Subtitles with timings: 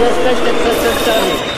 [0.00, 1.57] Jesteście przestępcami.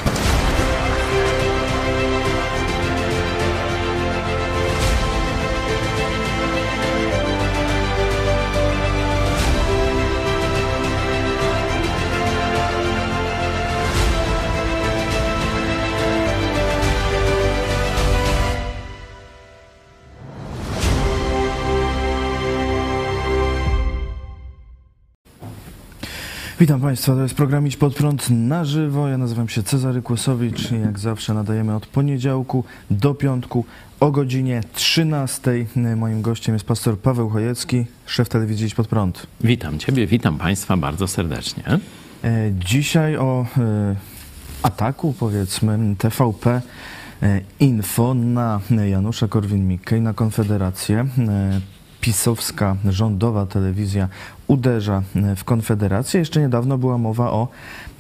[26.61, 29.09] Witam Państwa, to jest program Idź Pod Prąd na żywo.
[29.09, 33.65] Ja nazywam się Cezary Kłosowicz i jak zawsze nadajemy od poniedziałku do piątku
[34.01, 35.67] o godzinie 13.
[35.97, 39.27] Moim gościem jest pastor Paweł Chojecki, szef telewizji Idź Pod Prąd.
[39.41, 41.65] Witam Ciebie, witam Państwa bardzo serdecznie.
[42.25, 43.97] E, Dzisiaj o e,
[44.63, 46.63] ataku, powiedzmy, TVP
[47.23, 51.07] e, Info na Janusza Korwin-Mikke i na Konfederację.
[52.01, 54.09] Pisowska rządowa telewizja
[54.51, 56.21] uderza e, w Konfederację.
[56.21, 57.49] Jeszcze niedawno była mowa o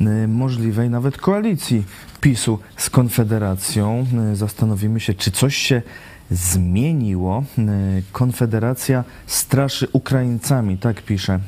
[0.00, 1.84] e, możliwej nawet koalicji
[2.20, 4.06] PiSu z Konfederacją.
[4.32, 5.82] E, Zastanowimy się, czy coś się
[6.30, 7.44] zmieniło.
[8.12, 11.38] Konfederacja straszy Ukraińcami, tak pisze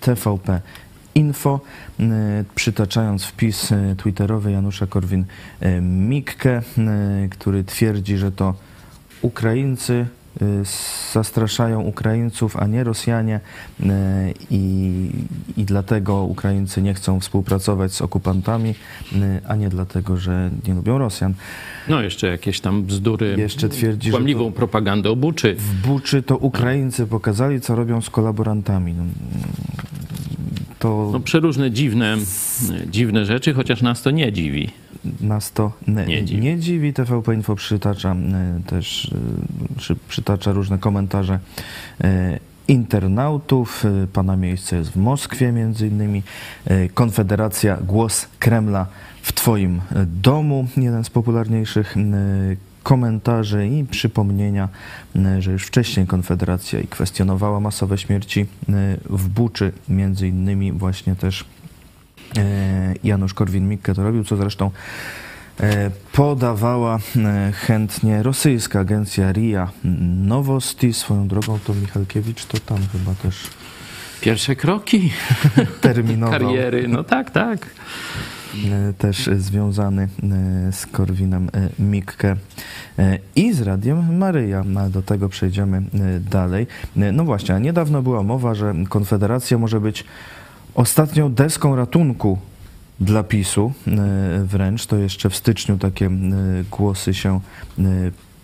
[0.00, 0.60] TVP
[1.14, 1.60] Info,
[2.54, 6.62] przytaczając wpis twitterowy Janusza Korwin-Mikke,
[7.30, 8.54] który twierdzi, że to
[9.22, 10.06] Ukraińcy
[11.12, 13.40] zastraszają Ukraińców, a nie Rosjanie
[13.82, 13.88] e,
[14.50, 15.10] i,
[15.56, 18.74] i dlatego Ukraińcy nie chcą współpracować z okupantami,
[19.14, 21.34] e, a nie dlatego, że nie lubią Rosjan.
[21.88, 25.54] No jeszcze jakieś tam bzdury, Jeszcze twierdzi, że kłamliwą propagandę o Buczy.
[25.54, 28.94] W Buczy to Ukraińcy pokazali, co robią z kolaborantami.
[28.94, 29.04] No,
[30.78, 32.16] to No przeróżne dziwne,
[32.90, 34.70] dziwne rzeczy, chociaż nas to nie dziwi.
[35.20, 36.42] Nas to nie, Nie dziwi.
[36.42, 36.92] nie dziwi.
[36.92, 39.12] TVP Info przytacza e, też
[39.74, 41.38] e, przy, przytacza różne komentarze
[42.04, 42.38] e,
[42.68, 43.84] internautów.
[43.84, 46.22] E, Pana miejsce jest w Moskwie między innymi.
[46.64, 48.86] E, Konfederacja Głos Kremla
[49.22, 50.66] w Twoim e, domu.
[50.76, 52.00] Jeden z popularniejszych e,
[52.82, 54.68] komentarzy i przypomnienia,
[55.16, 58.46] e, że już wcześniej Konfederacja i kwestionowała masowe śmierci e,
[59.10, 61.59] w Buczy, między innymi właśnie też E,
[63.04, 64.70] Janusz Korwin-Mikke to robił, co zresztą
[65.60, 69.70] e, podawała e, chętnie rosyjska agencja RIA
[70.24, 70.92] Nowosti.
[70.92, 73.50] Swoją drogą to Michalkiewicz to tam chyba też
[74.20, 75.12] Pierwsze kroki
[75.80, 77.66] terminował, kariery, no tak, tak.
[78.70, 82.36] e, też związany e, z Korwinem e, Mikke
[82.98, 84.62] e, i z Radiem Maryja.
[84.66, 86.66] No, do tego przejdziemy e, dalej.
[86.96, 90.04] E, No właśnie, a niedawno była mowa, że Konfederacja może być
[90.74, 92.38] ostatnią deską ratunku
[93.00, 93.72] dla PiSu.
[93.86, 96.10] e, Wręcz to jeszcze w styczniu takie e,
[96.70, 97.40] głosy się
[97.78, 97.82] e,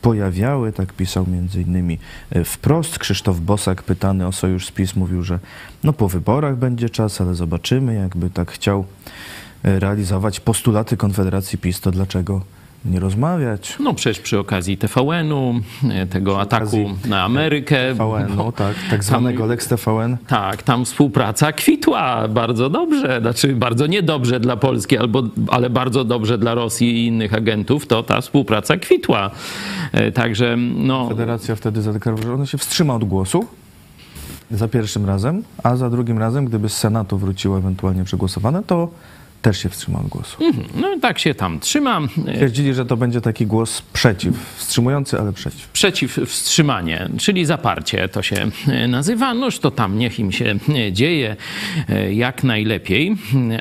[0.03, 0.73] pojawiały.
[0.73, 1.99] Tak pisał między innymi
[2.45, 2.99] wprost.
[2.99, 5.39] Krzysztof Bosak, pytany o sojusz z PiS, mówił, że
[5.85, 7.95] no po wyborach będzie czas, ale zobaczymy.
[7.95, 8.85] Jakby tak chciał
[9.63, 12.41] realizować postulaty Konfederacji PiS, to dlaczego
[12.91, 13.77] nie rozmawiać?
[13.81, 15.55] No przecież przy okazji TVN-u,
[15.91, 17.77] e, tego ataku na Amerykę.
[17.95, 17.97] TVN,
[18.37, 20.17] bo- no tak, tak zwanego Lex TVN.
[20.27, 26.39] Tak, tam współpraca kwitła bardzo dobrze, znaczy bardzo niedobrze dla Polski, albo, ale bardzo dobrze
[26.39, 29.31] dla Rosji i innych agentów, to ta współpraca kwitła.
[29.93, 33.45] E, Także no, Federacja wtedy zadeklarowała, że ona się wstrzyma od głosu
[34.51, 38.89] za pierwszym razem, a za drugim razem, gdyby z Senatu wróciło ewentualnie przegłosowane, to
[39.47, 40.37] też się wstrzyma od głosu.
[40.81, 42.01] no tak się tam trzyma.
[42.27, 45.69] E, Twierdzili, że to będzie taki głos przeciw, wstrzymujący, ale przeciw.
[45.69, 49.35] Przeciw wstrzymanie, czyli zaparcie to się e, nazywa.
[49.35, 51.37] Noż to tam niech im się e, dzieje
[51.89, 53.17] e, jak najlepiej,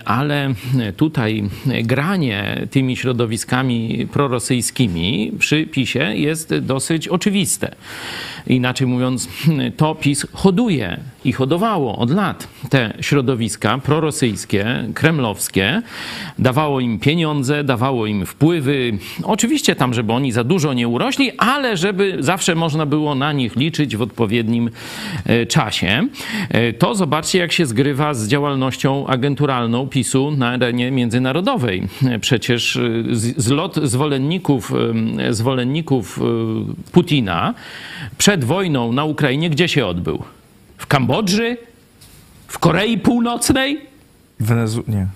[0.06, 0.54] ale
[0.98, 1.50] tutaj
[1.84, 7.76] granie tymi środowiskami prorosyjskimi przy PiSie jest dosyć oczywiste.
[8.48, 9.30] Inaczej mówiąc,
[9.78, 15.82] to PiS hoduje i hodowało od lat te środowiska prorosyjskie, kremlowskie,
[16.40, 18.98] dawało im pieniądze, dawało im wpływy.
[19.24, 23.56] Oczywiście tam, żeby oni za dużo nie urośli, ale żeby zawsze można było na nich
[23.56, 24.70] liczyć w odpowiednim
[25.26, 26.08] e, czasie.
[26.50, 31.84] E, To zobaczcie, jak się zgrywa z działalnością agenturalną PiSu na arenie międzynarodowej.
[32.06, 32.80] E, Przecież
[33.38, 34.74] zlot zwolenników,
[35.30, 36.20] zwolenników
[36.92, 37.54] Putina
[38.18, 40.24] przed wojną na Ukrainie gdzie się odbył?
[40.78, 41.58] W Kambodży?
[42.48, 43.82] W Korei Północnej?
[44.40, 44.84] Wenezu...
[44.88, 45.08] nie.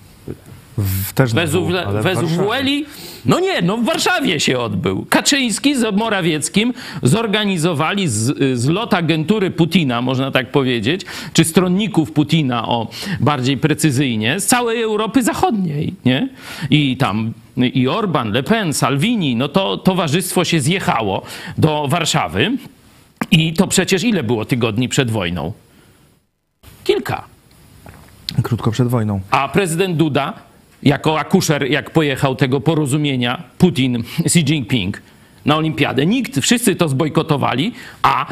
[0.78, 2.28] W, też na Wezu, dół, ale w Warszawie.
[2.28, 2.86] Wezuwueli?
[3.26, 5.06] No nie, no w Warszawie się odbył.
[5.10, 6.74] Kaczyński z Morawieckim
[7.04, 11.02] zorganizowali z, zlot agentury Putina, można tak powiedzieć,
[11.34, 12.88] czy stronników Putina, o
[13.20, 16.30] bardziej precyzyjnie, z całej Europy Zachodniej, nie?
[16.70, 21.22] I tam i Orban, Le Pen, Salvini, no to towarzystwo się zjechało
[21.58, 22.58] do Warszawy.
[23.32, 25.54] I to przecież ile było tygodni przed wojną?
[26.84, 27.24] Kilka.
[28.44, 29.22] Krótko przed wojną.
[29.32, 30.34] A prezydent Duda
[30.84, 35.02] jako akuszer, jak pojechał tego porozumienia Putin, Xi Jinping
[35.46, 36.06] na olimpiadę.
[36.06, 38.26] Nikt, wszyscy to zbojkotowali, a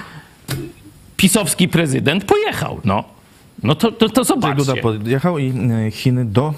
[1.17, 2.81] pisowski prezydent pojechał.
[2.85, 3.03] No,
[3.63, 4.65] no to, to, to zobaczcie.
[4.65, 5.53] Duda pojechał i
[5.87, 6.53] e, Chiny do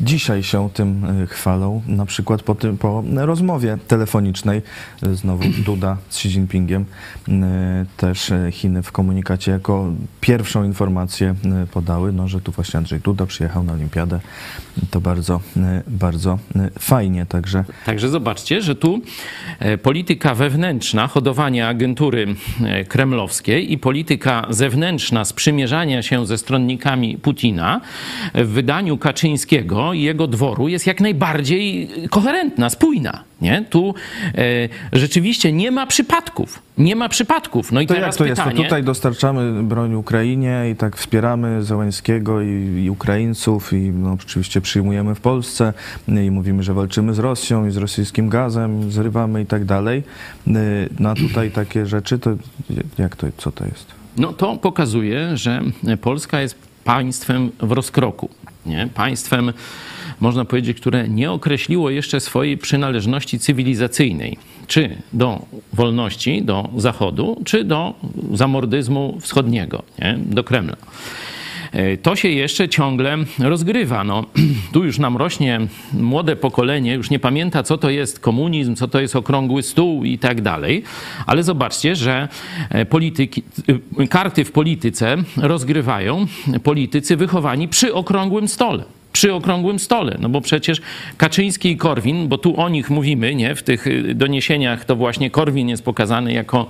[0.00, 4.62] Dzisiaj się tym e, chwalą, na przykład po, tym, po rozmowie telefonicznej,
[5.02, 6.84] e, znowu Duda z Xi Jinpingiem,
[7.28, 11.34] e, też Chiny w komunikacie jako pierwszą informację
[11.72, 14.20] podały, no, że tu właśnie Andrzej Duda przyjechał na olimpiadę.
[14.90, 15.40] To bardzo,
[15.86, 16.38] bardzo
[16.78, 17.64] fajnie, także...
[17.86, 19.00] Także zobaczcie, że tu
[19.82, 22.34] polityka wewnętrzna, hodowania agentury
[22.88, 27.80] kremlowskiej i polityka zewnętrzna sprzymierzania się ze stronnikami Putina
[28.34, 33.24] w wydaniu Kaczyńskiego i jego dworu jest jak najbardziej koherentna, spójna.
[33.40, 33.64] Nie?
[33.70, 33.94] Tu
[34.34, 36.62] e, rzeczywiście nie ma przypadków.
[36.78, 37.72] Nie ma przypadków.
[37.72, 38.50] No i to teraz jak to pytanie...
[38.50, 38.56] jest?
[38.56, 44.60] To tutaj dostarczamy broń Ukrainie i tak wspieramy Zełenskiego i, i Ukraińców i no, oczywiście
[44.60, 45.72] przyjmujemy w Polsce
[46.08, 50.02] i mówimy, że walczymy z Rosją i z rosyjskim gazem, zrywamy i tak dalej.
[50.46, 50.52] E,
[50.98, 52.30] no a tutaj takie rzeczy, to
[52.98, 53.86] jak to, co to jest?
[54.16, 55.60] No to pokazuje, że
[56.00, 58.28] Polska jest państwem w rozkroku
[58.66, 58.88] nie?
[58.94, 59.52] państwem,
[60.20, 67.64] można powiedzieć, które nie określiło jeszcze swojej przynależności cywilizacyjnej, czy do wolności, do Zachodu, czy
[67.64, 67.94] do
[68.32, 70.18] zamordyzmu wschodniego, nie?
[70.18, 70.76] do Kremla.
[71.74, 74.04] E, to się jeszcze ciągle rozgrywa.
[74.04, 74.24] No,
[74.72, 75.60] tu już nam rośnie
[75.92, 80.18] młode pokolenie, już nie pamięta, co to jest komunizm, co to jest okrągły stół i
[80.18, 80.82] tak dalej.
[81.26, 82.28] Ale zobaczcie, że
[82.70, 83.42] e, polityki,
[83.98, 86.26] e, karty w polityce rozgrywają
[86.62, 88.84] politycy wychowani przy okrągłym stole
[89.14, 90.16] przy okrągłym stole.
[90.20, 90.80] No bo przecież
[91.16, 93.54] Kaczyński i Korwin, bo tu o nich mówimy, nie?
[93.54, 96.66] W tych y, doniesieniach to właśnie Korwin jest pokazany jako,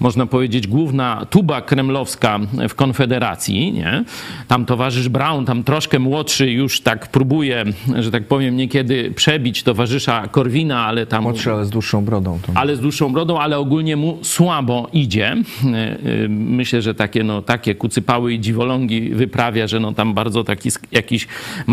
[0.00, 4.04] można powiedzieć, główna tuba kremlowska w Konfederacji, nie?
[4.48, 7.64] Tam towarzysz Brown, tam troszkę młodszy już tak próbuje,
[7.98, 11.22] że tak powiem, niekiedy przebić towarzysza Korwina, ale tam...
[11.22, 12.38] Młodszy, ale z dłuższą brodą.
[12.46, 12.52] To...
[12.54, 15.34] Ale z dłuższą brodą, ale ogólnie mu słabo idzie.
[15.34, 20.44] Y, y, myślę, że takie, no, takie kucypały i dziwolągi wyprawia, że no tam bardzo
[20.44, 21.26] taki jakiś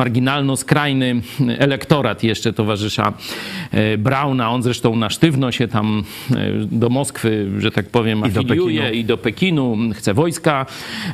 [0.10, 1.22] marginalno-skrajny
[1.58, 3.14] elektorat jeszcze towarzysza
[3.72, 4.52] e, Brauna.
[4.52, 6.36] On zresztą na sztywno się tam e,
[6.72, 9.78] do Moskwy, że tak powiem, afiliuje i do Pekinu.
[9.94, 10.66] Chce wojska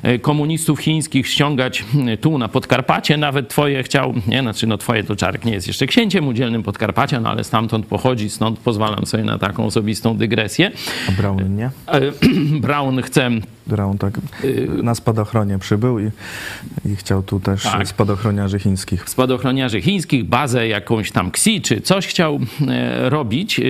[0.03, 1.85] e, komunistów chińskich ściągać
[2.21, 3.17] tu na Podkarpacie.
[3.17, 7.19] Nawet twoje chciał, nie, znaczy no twoje to Czarek nie jest jeszcze księciem udzielnym Podkarpacia,
[7.19, 10.71] no ale stamtąd pochodzi, stąd pozwalam sobie na taką osobistą dygresję.
[11.09, 11.69] A Brown nie?
[12.61, 13.29] Brown chce
[13.67, 14.19] Brown tak
[14.83, 16.11] na spadochronie przybył i,
[16.85, 17.87] i chciał tu też tak.
[17.87, 19.09] spadochroniarzy chińskich.
[19.09, 23.59] Spadochroniarzy chińskich, bazę jakąś tam Xi czy coś chciał e, robić.
[23.59, 23.63] E,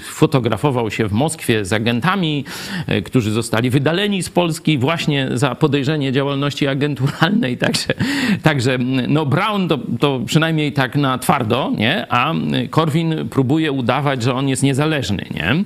[0.00, 2.44] fotografował się w Moskwie z agentami,
[2.86, 7.58] e, którzy zostali wydaleni z Polski właśnie za podejrzenie działalności agenturalnej.
[7.64, 7.94] Także,
[8.42, 8.78] także
[9.08, 12.06] no Brown to, to przynajmniej tak na twardo, nie?
[12.12, 12.34] a
[12.70, 15.24] Korwin próbuje udawać, że on jest niezależny.
[15.34, 15.64] Nie?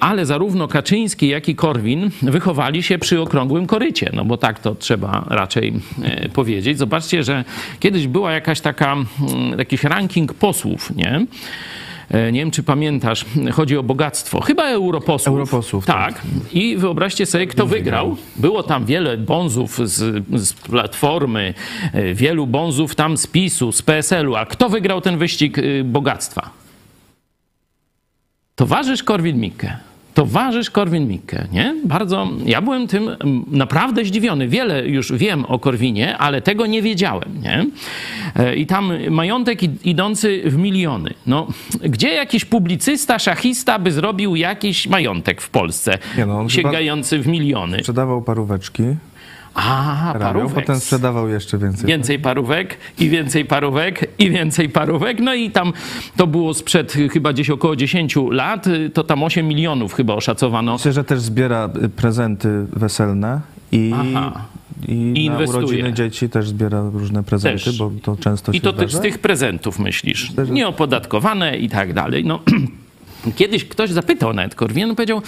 [0.00, 4.74] Ale zarówno Kaczyński, jak i Korwin wychowali się przy okrągłym korycie, no bo tak to
[4.74, 5.72] trzeba raczej
[6.32, 6.78] powiedzieć.
[6.78, 7.44] Zobaczcie, że
[7.80, 11.26] kiedyś była jakaś taka, mm, jakiś ranking posłów, nie?
[12.10, 14.40] E, nie wiem, czy pamiętasz, chodzi o bogactwo.
[14.40, 15.28] Chyba europosłów.
[15.28, 16.14] Europosłów, tak.
[16.14, 16.22] tak.
[16.52, 18.16] I wyobraźcie sobie, kto wygrał.
[18.36, 21.54] Było tam wiele bonzów z, z Platformy,
[21.92, 24.34] e, wielu bonzów tam z PiSu, z PSL-u.
[24.34, 26.50] A kto wygrał ten wyścig y, bogactwa?
[28.54, 29.87] Towarzysz Korwin-Mikke
[30.18, 31.74] towarzysz Korwin-Mikke, nie?
[31.84, 34.48] Bardzo, ja byłem tym mm, naprawdę zdziwiony.
[34.48, 37.66] Wiele już wiem o Korwinie, ale tego nie wiedziałem, nie?
[38.36, 41.14] E, I tam majątek idący w miliony.
[41.26, 41.46] No,
[41.94, 47.78] gdzie jakiś publicysta, szachista by zrobił jakiś majątek w Polsce, nie no, sięgający w miliony?
[47.78, 48.82] Sprzedawał paróweczki.
[49.66, 50.54] A, parówek.
[50.54, 51.86] Potem sprzedawał jeszcze więcej.
[51.86, 55.20] Więcej parówek i więcej parówek i więcej parówek.
[55.20, 55.72] No i tam
[56.16, 60.72] to było sprzed chyba gdzieś około 10 lat, to tam 8 milionów chyba oszacowano.
[60.72, 63.40] Myślę, że też zbiera y, prezenty weselne
[63.72, 64.44] i Aha.
[64.88, 67.78] I, I na urodziny dzieci też zbiera różne prezenty, też.
[67.78, 68.98] bo to często się I to zdarza.
[68.98, 70.32] z tych prezentów myślisz?
[70.50, 72.24] Nieopodatkowane i tak dalej.
[72.24, 72.40] No,
[73.36, 75.22] Kiedyś ktoś zapytał nawet Korwina, powiedział,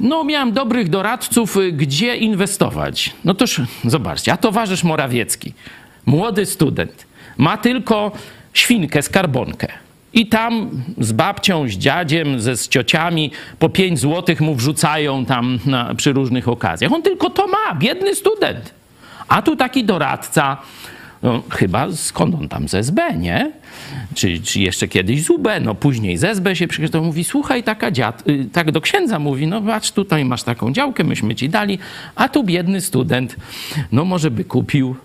[0.00, 3.12] no miałem dobrych doradców, y, gdzie inwestować.
[3.24, 5.52] No toż zobaczcie, a towarzysz Morawiecki,
[6.06, 8.12] młody student, ma tylko
[8.52, 9.68] świnkę, skarbonkę.
[10.14, 15.58] I tam z babcią, z dziadziem, ze z ciociami po 5 złotych mu wrzucają tam
[15.66, 16.92] na, przy różnych okazjach.
[16.92, 18.74] On tylko to ma, biedny student.
[19.28, 20.56] A tu taki doradca,
[21.22, 23.52] no, chyba skąd on tam z SB, nie?
[24.14, 27.90] Czy, czy jeszcze kiedyś z UB, no później z SB się przyjeżdża, mówi, słuchaj, taka
[27.90, 31.78] dziad, y, tak do księdza mówi, no patrz, tutaj masz taką działkę, myśmy ci dali,
[32.14, 33.36] a tu biedny student,
[33.92, 34.96] no może by kupił,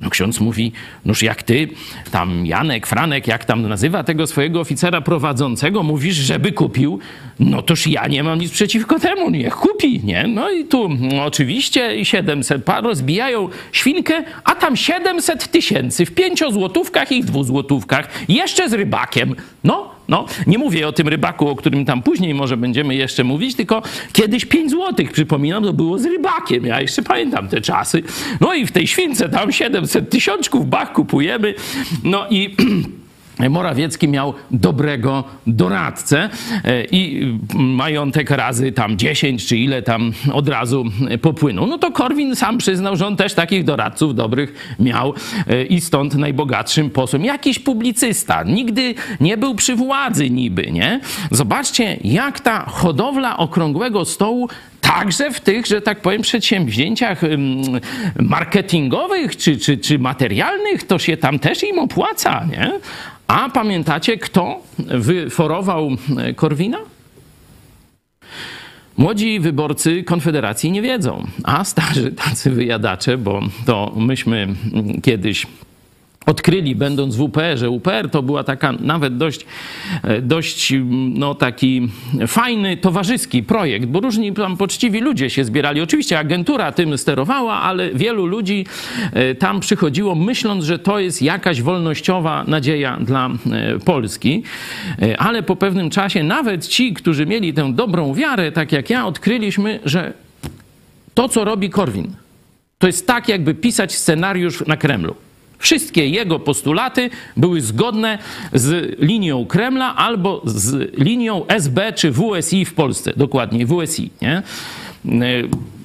[0.00, 0.72] No ksiądz mówi,
[1.04, 1.68] noż jak ty,
[2.10, 6.98] tam Janek, Franek, jak tam nazywa tego swojego oficera prowadzącego, mówisz, żeby kupił,
[7.40, 10.26] no toż ja nie mam nic przeciwko temu, niech kupi, nie?
[10.26, 17.12] No i tu no, oczywiście 700 par rozbijają świnkę, a tam 700 tysięcy w pięciozłotówkach
[17.12, 19.34] i dwuzłotówkach, jeszcze z rybakiem.
[19.64, 23.56] No, no, nie mówię o tym rybaku, o którym tam później może będziemy jeszcze mówić,
[23.56, 26.66] tylko kiedyś 5 złotych, przypominam, to było z rybakiem.
[26.66, 28.02] Ja jeszcze pamiętam te czasy.
[28.40, 31.54] No i w tej śwince tam 700 tysiączków bach kupujemy.
[32.04, 32.56] No i
[33.50, 36.30] Morawiecki miał dobrego doradcę
[36.64, 40.84] e, i majątek razy tam 10 czy ile tam od razu
[41.22, 41.66] popłynął.
[41.66, 45.14] No to Korwin sam przyznał, że on też takich doradców dobrych miał
[45.46, 47.24] e, i stąd najbogatszym posłem.
[47.24, 51.00] Jakiś publicysta, nigdy nie był przy władzy niby, nie?
[51.30, 54.48] Zobaczcie, jak ta hodowla okrągłego stołu
[54.80, 57.20] także w tych, że tak powiem, przedsięwzięciach
[58.20, 62.72] marketingowych czy, czy, czy materialnych, to się tam też im opłaca, nie?
[63.26, 66.78] A pamiętacie, kto wyforował e, Korwina?
[68.96, 74.48] Młodzi wyborcy Konfederacji nie wiedzą, a starzy tacy wyjadacze, bo to myśmy
[75.02, 75.46] kiedyś
[76.28, 79.46] odkryli, będąc w UPR, że UPR to była taka nawet dość,
[80.02, 80.72] e, dość
[81.14, 81.88] no, taki
[82.26, 85.80] fajny, towarzyski projekt, bo różni tam poczciwi ludzie się zbierali.
[85.80, 88.66] Oczywiście agentura tym sterowała, ale wielu ludzi
[89.12, 94.42] e, tam przychodziło myśląc, że to jest jakaś wolnościowa nadzieja dla e, Polski.
[95.18, 99.80] Ale po pewnym czasie nawet ci, którzy mieli tę dobrą wiarę, tak jak ja, odkryliśmy,
[99.84, 100.12] że
[101.14, 102.12] to, co robi Korwin,
[102.78, 105.27] to jest tak, jakby pisać scenariusz na Kremlu.
[105.58, 108.18] Wszystkie jego postulaty były zgodne
[108.52, 114.10] z linią Kremla albo z linią SB czy WSI w Polsce, dokładniej WSI.
[114.22, 114.42] Nie?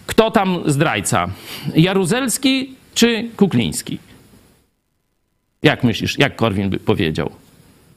[0.05, 1.27] Kto tam zdrajca?
[1.75, 3.99] Jaruzelski czy Kukliński?
[5.63, 7.31] Jak myślisz, jak Korwin by powiedział?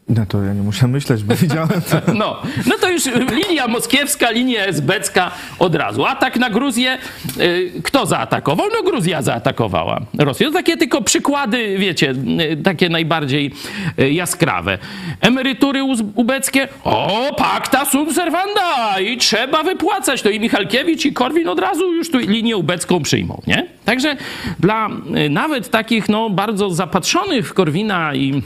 [0.08, 2.12] No to ja nie muszę myśleć, bo widziałem to.
[2.14, 6.04] No, no to już linia moskiewska, linia esbecka od razu.
[6.04, 6.98] Atak na Gruzję,
[7.40, 8.66] y, kto zaatakował?
[8.72, 10.46] No Gruzja zaatakowała Rosję.
[10.46, 12.14] To takie tylko przykłady, wiecie,
[12.52, 13.52] y, takie najbardziej
[13.98, 14.78] y, jaskrawe.
[15.20, 15.82] Emerytury
[16.14, 20.22] ubeckie, o, pakta sunt servanda i trzeba wypłacać.
[20.22, 23.66] To i Michalkiewicz i Korwin od razu już tu linię ubecką przyjmą, nie?
[23.84, 24.16] Także
[24.60, 24.88] dla
[25.30, 28.42] nawet takich, no, bardzo zapatrzonych w Korwina i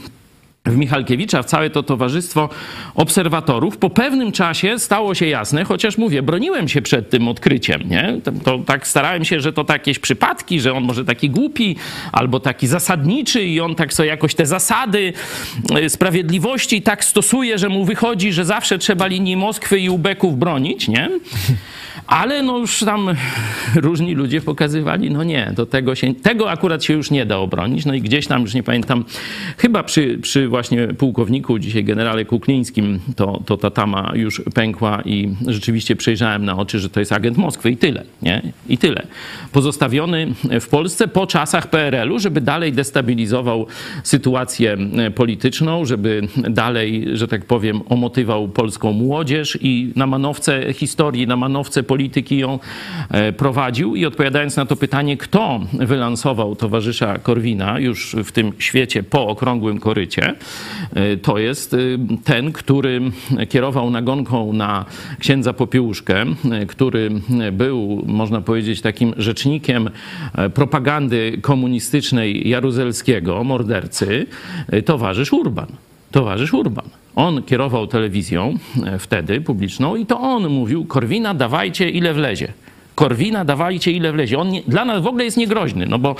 [0.65, 2.49] w Michalkiewicza, w całe to towarzystwo
[2.95, 8.17] obserwatorów, po pewnym czasie stało się jasne, chociaż mówię, broniłem się przed tym odkryciem, nie?
[8.23, 11.75] To, to, tak starałem się, że to jakieś przypadki, że on może taki głupi,
[12.11, 15.13] albo taki zasadniczy i on tak sobie jakoś te zasady
[15.75, 20.87] e, sprawiedliwości tak stosuje, że mu wychodzi, że zawsze trzeba linii Moskwy i Ubeków bronić,
[20.87, 21.09] nie?
[22.07, 23.07] Ale no już tam
[23.75, 27.85] różni ludzie pokazywali, no nie, do tego się, tego akurat się już nie da obronić.
[27.85, 29.05] No i gdzieś tam, już nie pamiętam,
[29.57, 35.29] chyba przy, przy właśnie pułkowniku, dzisiaj generale Kuklińskim, to, to ta tama już pękła i
[35.47, 38.41] rzeczywiście przejrzałem na oczy, że to jest agent Moskwy i tyle, nie?
[38.69, 39.07] I tyle.
[39.51, 43.67] Pozostawiony w Polsce po czasach PRL-u, żeby dalej destabilizował
[44.03, 44.77] sytuację
[45.15, 51.83] polityczną, żeby dalej, że tak powiem, omotywał polską młodzież i na manowce historii, na manowce
[51.91, 52.59] polityki ją
[53.09, 53.95] e, prowadził.
[53.95, 59.79] I odpowiadając na to pytanie, kto wylansował towarzysza Korwina już w tym świecie po okrągłym
[59.79, 60.33] korycie,
[60.93, 61.77] e, to jest e,
[62.23, 63.01] ten, który
[63.49, 64.85] kierował nagonką na
[65.19, 66.25] księdza Popiełuszkę,
[66.67, 67.09] który
[67.51, 69.89] był, można powiedzieć, takim rzecznikiem
[70.53, 74.27] propagandy komunistycznej Jaruzelskiego, mordercy,
[74.85, 75.90] towarzysz Urban.
[76.11, 76.85] Towarzysz Urban.
[77.15, 82.53] On kierował telewizją e, wtedy publiczną i to on mówił: Korwina, dawajcie ile wlezie.
[82.95, 84.37] Korwina, dawajcie ile wlezie.
[84.37, 86.15] On nie, dla nas w ogóle jest niegroźny, no bo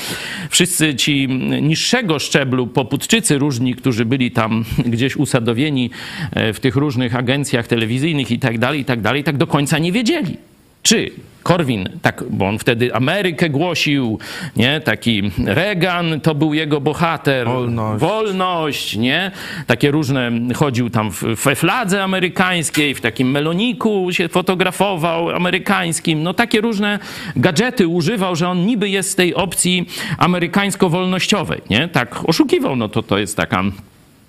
[0.50, 1.28] wszyscy ci
[1.62, 5.90] niższego szczeblu poputczycy różni, którzy byli tam gdzieś usadowieni
[6.32, 9.80] e, w tych różnych agencjach telewizyjnych i tak dalej, i tak dalej, tak do końca
[9.80, 10.38] nie wiedzieli.
[10.84, 11.12] Czy
[11.44, 14.20] Korwin, tak, bo on wtedy Amerykę głosił,
[14.56, 14.82] nie?
[14.82, 17.48] Taki Reagan to był jego bohater.
[17.48, 18.02] Wolność.
[18.02, 19.32] Wolność, nie?
[19.68, 21.10] Takie różne, chodził tam
[21.46, 26.24] we fladze amerykańskiej, w takim meloniku się fotografował amerykańskim.
[26.24, 27.00] No takie różne
[27.36, 29.86] gadżety używał, że on niby jest z tej opcji
[30.18, 31.88] amerykańsko-wolnościowej, nie?
[31.88, 33.64] Tak oszukiwał, no to to jest taka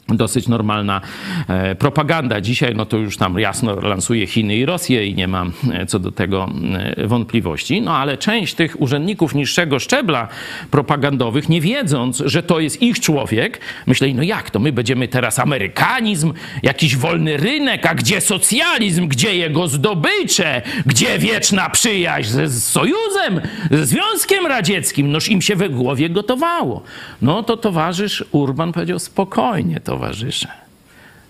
[0.09, 1.01] dosyć normalna
[1.49, 2.41] e, propaganda.
[2.41, 5.99] Dzisiaj no to już tam jasno lansuje Chiny i Rosję i nie mam e, co
[5.99, 6.49] do tego
[6.97, 7.83] e, wątpliwości.
[7.83, 10.29] No ale część tych urzędników niższego szczebla
[10.71, 15.39] propagandowych, nie wiedząc, że to jest ich człowiek, myśleli, no jak to, my będziemy teraz
[15.39, 16.33] amerykanizm,
[16.63, 23.41] jakiś wolny rynek, a gdzie socjalizm, gdzie jego zdobycze, gdzie wieczna przyjaźń z, z Sojuzem,
[23.71, 26.83] ze Związkiem Radzieckim, noż im się we głowie gotowało.
[27.23, 30.49] No to towarzysz Urban powiedział, spokojnie towarzysze,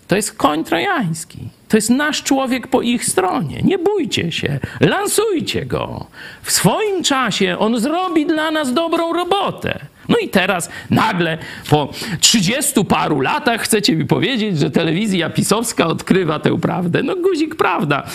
[0.08, 1.38] to jest koń trojański.
[1.68, 3.62] To jest nasz człowiek po ich stronie.
[3.62, 6.06] Nie bójcie się, lansujcie go.
[6.42, 9.78] W swoim czasie on zrobi dla nas dobrą robotę.
[10.08, 11.38] No i teraz nagle
[11.70, 11.88] po
[12.20, 17.02] trzydziestu paru latach chcecie mi powiedzieć, że telewizja pisowska odkrywa tę prawdę.
[17.02, 18.06] No guzik prawda.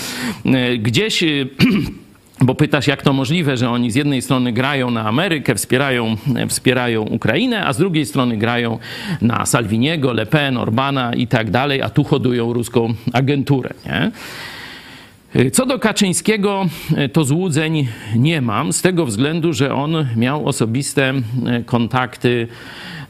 [0.45, 1.23] E, gdzieś
[2.41, 6.17] bo pytasz, jak to możliwe, że oni z jednej strony grają na Amerykę, wspierają,
[6.49, 8.79] wspierają Ukrainę, a z drugiej strony grają
[9.21, 13.69] na Salviniego, Le Pen, Orbana i tak dalej, a tu hodują ruską agenturę.
[13.85, 14.11] Nie?
[15.51, 16.65] Co do Kaczyńskiego,
[17.13, 21.13] to złudzeń nie mam, z tego względu, że on miał osobiste
[21.65, 22.47] kontakty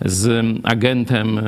[0.05, 1.41] z agentem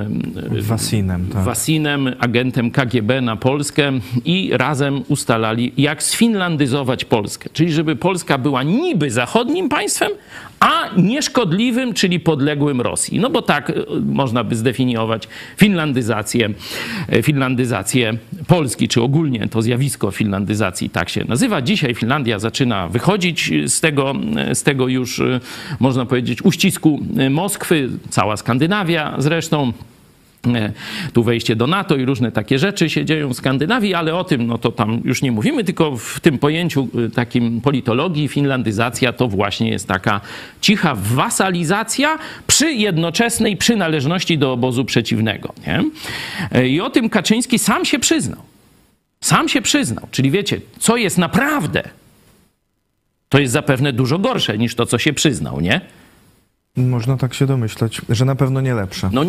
[0.60, 1.44] Wasinem, tak.
[1.44, 3.92] Wasinem, agentem KGB na Polskę
[4.26, 7.50] i razem ustalali, jak sfinlandyzować Polskę.
[7.54, 10.12] Czyli żeby Polska była niby zachodnim państwem,
[10.60, 13.20] a nieszkodliwym, czyli podległym Rosji.
[13.20, 13.74] No bo tak e,
[14.06, 16.50] można by zdefiniować finlandyzację,
[17.10, 21.62] e, finlandyzację Polski, czy ogólnie to zjawisko finlandyzacji tak się nazywa.
[21.62, 25.22] Dzisiaj Finlandia zaczyna wychodzić z tego, e, z tego już,
[25.80, 27.00] można powiedzieć, uścisku
[27.30, 29.74] Moskwy, cała Skandynawia zresztą.
[30.48, 30.72] E,
[31.14, 34.48] tu wejście do NATO i różne takie rzeczy się dzieją w Skandynawii, ale o tym
[34.48, 39.28] no to tam już nie mówimy, tylko w tym pojęciu e, takim politologii finlandyzacja to
[39.28, 40.22] właśnie jest taka
[40.62, 42.18] cicha wasalizacja
[42.48, 45.54] przy jednoczesnej przynależności do obozu przeciwnego.
[45.68, 45.84] Nie?
[46.52, 48.42] E, I o tym Kaczyński sam się przyznał.
[49.22, 50.08] Sam się przyznał.
[50.12, 51.84] Czyli wiecie, co jest naprawdę,
[53.30, 55.82] to jest zapewne dużo gorsze niż to, co się przyznał, nie?
[56.80, 59.10] Można tak się domyślać, że na pewno nie lepsze.
[59.14, 59.26] No,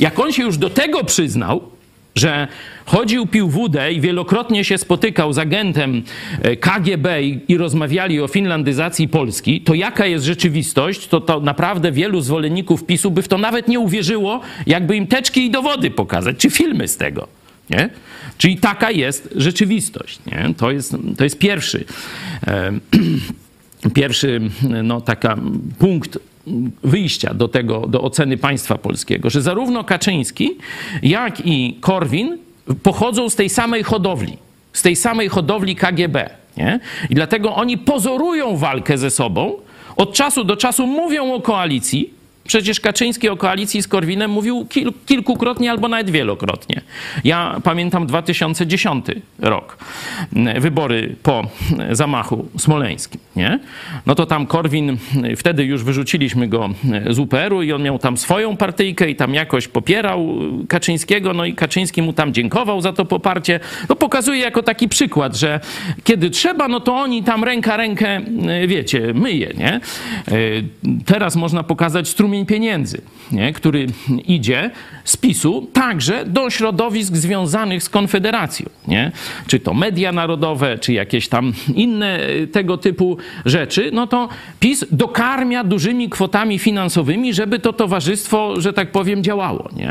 [0.00, 1.62] jak on się już do tego przyznał,
[2.14, 2.48] że
[2.84, 6.02] chodził, pił wódę i wielokrotnie się spotykał z agentem
[6.42, 12.20] e, KGB i, rozmawiali o finlandyzacji Polski, to jaka jest rzeczywistość, to, to naprawdę wielu
[12.20, 16.50] zwolenników PiSu by w to nawet nie uwierzyło, jakby im teczki i dowody pokazać, czy
[16.50, 17.28] filmy z tego.
[17.70, 17.90] Nie?
[18.38, 20.18] Czyli taka jest rzeczywistość.
[20.26, 20.54] Nie?
[20.56, 21.84] To, jest, to jest pierwszy,
[22.46, 22.72] e,
[24.00, 24.40] pierwszy
[24.82, 25.36] no, taka
[25.78, 26.18] punkt
[26.82, 30.50] wyjścia do tego, do oceny państwa polskiego, że zarówno Kaczyński,
[31.02, 32.38] jak i Korwin
[32.82, 34.36] pochodzą z tej samej hodowli,
[34.72, 36.30] z tej samej hodowli KGB.
[36.56, 36.80] Nie?
[37.10, 39.52] I dlatego oni pozorują walkę ze sobą,
[39.96, 42.17] od czasu do czasu mówią o koalicji,
[42.48, 46.80] Przecież Kaczyński o koalicji z Korwinem mówił kil, kilkukrotnie albo nawet wielokrotnie.
[47.24, 49.04] Ja pamiętam 2010
[49.38, 49.78] rok,
[50.60, 51.42] wybory po
[51.92, 53.20] zamachu smoleńskim.
[53.36, 53.58] Nie?
[54.06, 54.96] No to tam Korwin,
[55.36, 56.68] wtedy już wyrzuciliśmy go
[57.10, 60.28] z UPR-u i on miał tam swoją partyjkę i tam jakoś popierał
[60.68, 63.60] Kaczyńskiego, no i Kaczyński mu tam dziękował za to poparcie.
[63.88, 65.60] No pokazuje jako taki przykład, że
[66.04, 68.20] kiedy trzeba, no to oni tam ręka rękę,
[68.66, 69.80] wiecie, myje, nie?
[71.04, 73.00] Teraz można pokazać strumień strumień pieniędzy,
[73.32, 73.52] nie?
[73.52, 73.86] który
[74.26, 74.70] idzie
[75.04, 78.66] z PiSu także do środowisk związanych z Konfederacją.
[78.88, 79.12] Nie?
[79.46, 84.28] Czy to media narodowe, czy jakieś tam inne e, tego typu rzeczy, no to
[84.60, 89.68] PiS dokarmia dużymi kwotami finansowymi, żeby to towarzystwo, że tak powiem, działało.
[89.76, 89.90] Nie?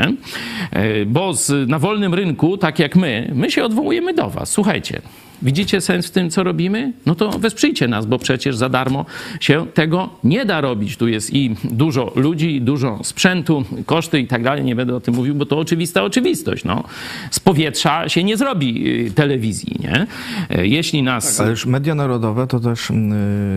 [0.70, 4.50] E, bo z, na wolnym rynku, tak jak my, my się odwołujemy do was.
[4.50, 5.00] Słuchajcie,
[5.42, 6.92] Widzicie sens w tym, co robimy?
[7.06, 9.04] No to wesprzyjcie nas, bo przecież za darmo
[9.40, 10.96] się tego nie da robić.
[10.96, 14.64] Tu jest i dużo ludzi, dużo sprzętu, koszty i tak dalej.
[14.64, 16.64] Nie będę o tym mówił, bo to oczywista oczywistość.
[16.64, 16.84] No.
[17.30, 20.06] Z powietrza się nie zrobi y, telewizji, nie?
[20.50, 21.36] E, jeśli nas...
[21.36, 22.96] Tak, ale już media narodowe to też yy,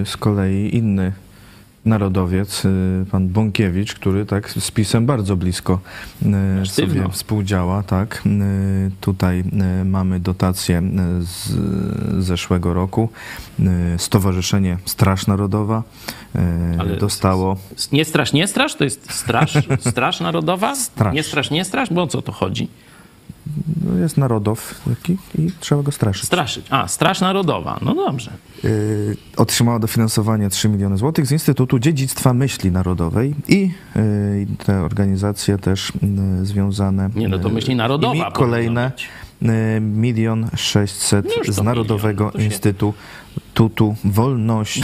[0.05, 1.11] z kolei inny
[1.85, 5.79] narodowiec, y, pan Bąkiewicz, który tak z PiSem bardzo blisko
[6.63, 7.83] y, sobie współdziała.
[7.83, 8.23] Tak.
[8.25, 9.43] Y, tutaj
[9.85, 10.81] mamy dotację
[11.19, 11.53] z
[12.23, 13.09] zeszłego roku.
[13.97, 15.83] Stowarzyszenie Straż Narodowa
[16.79, 17.57] Ale dostało...
[17.91, 18.75] Nie straż, nie straż?
[18.75, 19.53] To jest straż,
[19.91, 20.75] straż Narodowa?
[20.75, 21.15] Straż.
[21.15, 21.93] Nie straż, nie straż?
[21.93, 22.67] Bo o co to chodzi?
[23.85, 26.25] No, jest narodow taki i trzeba go straszyć.
[26.25, 26.65] Straszyć.
[26.69, 27.79] A, Straż Narodowa.
[27.81, 28.31] No dobrze.
[28.63, 35.57] Yy, otrzymała dofinansowanie 3 miliony złotych z Instytutu Dziedzictwa Myśli Narodowej i yy, te organizacje
[35.57, 35.93] też
[36.39, 37.09] yy, związane...
[37.15, 38.91] Nie, no to Myśli Narodowa Kolejne
[39.81, 42.93] milion sześćset z Narodowego Instytutu
[43.51, 44.83] Instytutu Wolności.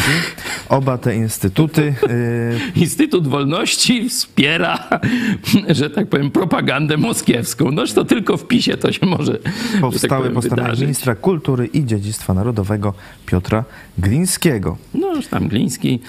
[0.69, 1.82] Oba te instytuty.
[2.10, 4.89] y, Instytut Wolności wspiera,
[5.69, 7.71] że tak powiem, propagandę moskiewską.
[7.71, 9.38] Noż to tylko w PiSie to się może że
[9.71, 10.82] tak Powstały powiem, po stronach wydarzyć.
[10.82, 12.93] ministra kultury i dziedzictwa narodowego
[13.25, 13.63] Piotra
[13.97, 14.77] Glińskiego.
[14.93, 15.99] No, już tam Gliński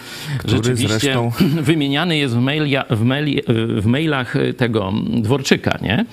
[0.44, 1.30] rzeczywiście zresztą-
[1.62, 3.40] wymieniany jest w, mailia, w, maili,
[3.78, 6.04] w mailach tego Dworczyka, nie?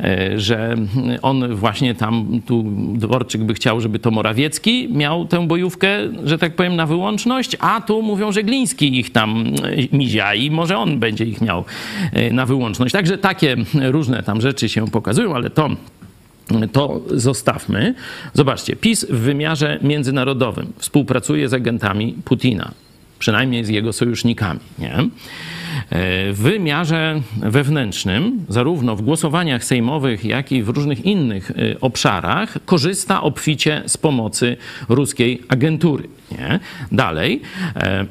[0.00, 0.74] E, Że
[1.22, 2.64] on właśnie tam, tu
[2.94, 5.88] Dworczyk by chciał, żeby to Morawiecki miał tę bojówkę,
[6.24, 9.44] że tak powiem, na wyłączność, a tu mówią, że Gliński ich tam
[9.92, 11.64] e, mizia i może on będzie ich miał
[12.12, 12.92] e, na wyłączność.
[12.92, 15.68] Także takie różne tam rzeczy się pokazują, ale to
[16.72, 17.94] to zostawmy.
[18.34, 22.70] Zobaczcie, PiS w wymiarze międzynarodowym współpracuje z agentami Putina,
[23.18, 24.60] przynajmniej z jego sojusznikami.
[24.78, 25.08] Nie?
[25.90, 32.58] E, W wymiarze wewnętrznym, zarówno w głosowaniach sejmowych, jak i w różnych innych e, obszarach,
[32.64, 34.56] korzysta obficie z pomocy
[34.88, 36.08] ruskiej agentury.
[36.32, 36.60] Nie?
[36.92, 37.42] Dalej,
[37.76, 38.06] e,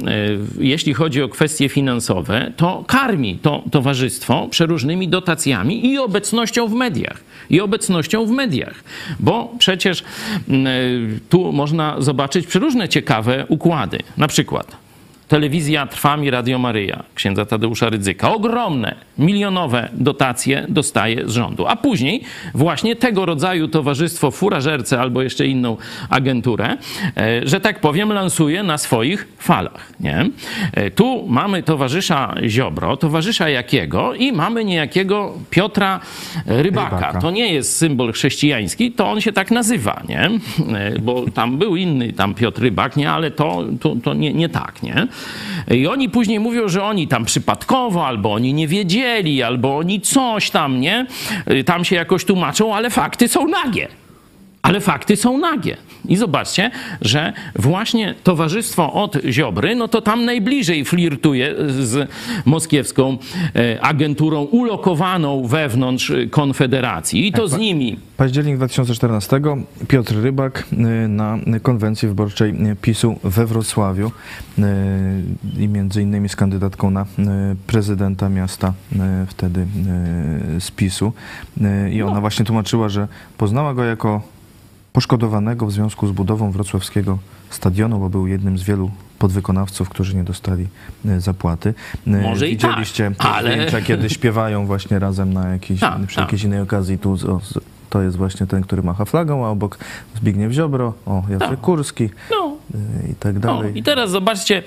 [0.58, 7.20] jeśli chodzi o kwestie finansowe, to karmi to towarzystwo przeróżnymi dotacjami i obecnością w mediach.
[7.50, 8.84] I obecnością w mediach.
[9.20, 10.04] Bo przecież
[10.48, 13.98] mm, tu można zobaczyć przeróżne ciekawe układy.
[14.16, 14.83] Na przykład
[15.28, 18.32] Telewizja Trwam i Radio Maryja księdza Tadeusza Rydzyka.
[18.34, 21.66] Ogromne, milionowe dotacje dostaje z rządu.
[21.66, 22.22] A później
[22.54, 25.76] właśnie tego rodzaju towarzystwo furażerce albo jeszcze inną
[26.10, 26.76] agenturę,
[27.16, 29.92] e, że tak powiem, lansuje na swoich falach.
[30.00, 30.26] Nie?
[30.72, 36.00] E, Tu mamy towarzysza Ziobro, towarzysza Jakiego i mamy niejakiego Piotra
[36.46, 36.96] Rybaka.
[36.96, 37.20] Rybaka.
[37.20, 40.20] To nie jest symbol chrześcijański, to on się tak nazywa, nie?
[40.78, 43.10] E, Bo tam był inny tam Piotr Rybak, nie?
[43.10, 45.06] Ale to, to, to nie, nie tak, nie?
[45.70, 50.50] I oni później mówią, że oni tam przypadkowo, albo oni nie wiedzieli, albo oni coś
[50.50, 51.06] tam, nie?
[51.50, 53.88] Y, Tam się jakoś tłumaczą, ale fakty są nagie.
[54.64, 55.76] Ale fakty są nagie.
[56.08, 62.10] I zobaczcie, że właśnie towarzystwo od Ziobry, no to tam najbliżej flirtuje z
[62.44, 63.18] moskiewską
[63.56, 67.26] e, agenturą ulokowaną wewnątrz Konfederacji.
[67.26, 69.40] I to z nimi Październik 2014
[69.88, 74.12] Piotr Rybak y, na konwencji wyborczej PiSu we Wrocławiu
[74.58, 74.62] y,
[75.58, 77.06] i między innymi z kandydatką na
[77.66, 78.72] prezydenta miasta
[79.28, 79.66] wtedy
[80.58, 81.12] z PiSu.
[81.92, 84.33] I ona właśnie tłumaczyła, że poznała go jako
[84.98, 87.18] poszkodowanego w związku z budową wrocławskiego
[87.50, 90.66] stadionu, bo był jednym z wielu podwykonawców, którzy nie dostali
[91.06, 91.74] y, zapłaty.
[92.06, 96.16] Y, Może i tak, Widzieliście ale- zdjęcia, kiedy śpiewają właśnie razem na jakiejś, Tak, przy
[96.16, 96.24] tak.
[96.24, 96.98] jakiejś innej okazji.
[96.98, 97.40] Tu o,
[97.90, 99.78] to jest właśnie ten, który macha flagą, a obok
[100.16, 101.60] Zbigniew Ziobro, o Jacek Tak.
[101.60, 102.53] Kurski no,
[103.10, 103.40] i tak no.
[103.40, 103.78] dalej.
[103.78, 104.62] I teraz zobaczcie,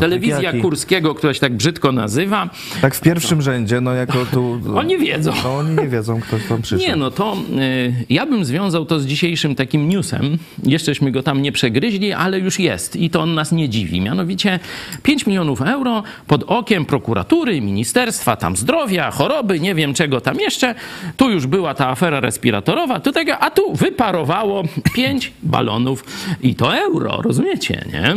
[0.00, 0.60] telewizja Jaki.
[0.60, 4.60] Kurskiego, która się tak brzydko nazywa, Tak w pierwszym rzędzie, no jako tu...
[4.74, 5.32] oni wiedzą.
[5.44, 6.90] No oni nie wiedzą, kto tam przyszedł.
[6.90, 10.38] Nie, no to y, ja bym związał to z dzisiejszym takim newsem.
[10.62, 14.00] Jeszcześmy go tam nie przegryźli, ale już jest i to on nas nie dziwi.
[14.00, 14.60] Mianowicie
[15.02, 20.74] 5 milionów euro pod okiem prokuratury, ministerstwa tam zdrowia, choroby, nie wiem czego tam jeszcze.
[21.16, 24.62] Tu już była ta afera respiratorowa, tu tego, a tu wyparowało
[24.94, 26.04] 5 balonów
[26.42, 28.14] i to euro, rozumiecie, nie?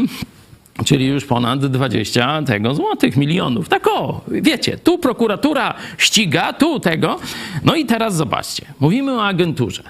[0.85, 3.69] Czyli już ponad 20 tego złotych milionów.
[3.69, 7.19] Tak o, wiecie, tu prokuratura ściga, tu tego.
[7.63, 9.83] No i teraz zobaczcie, mówimy o agenturze.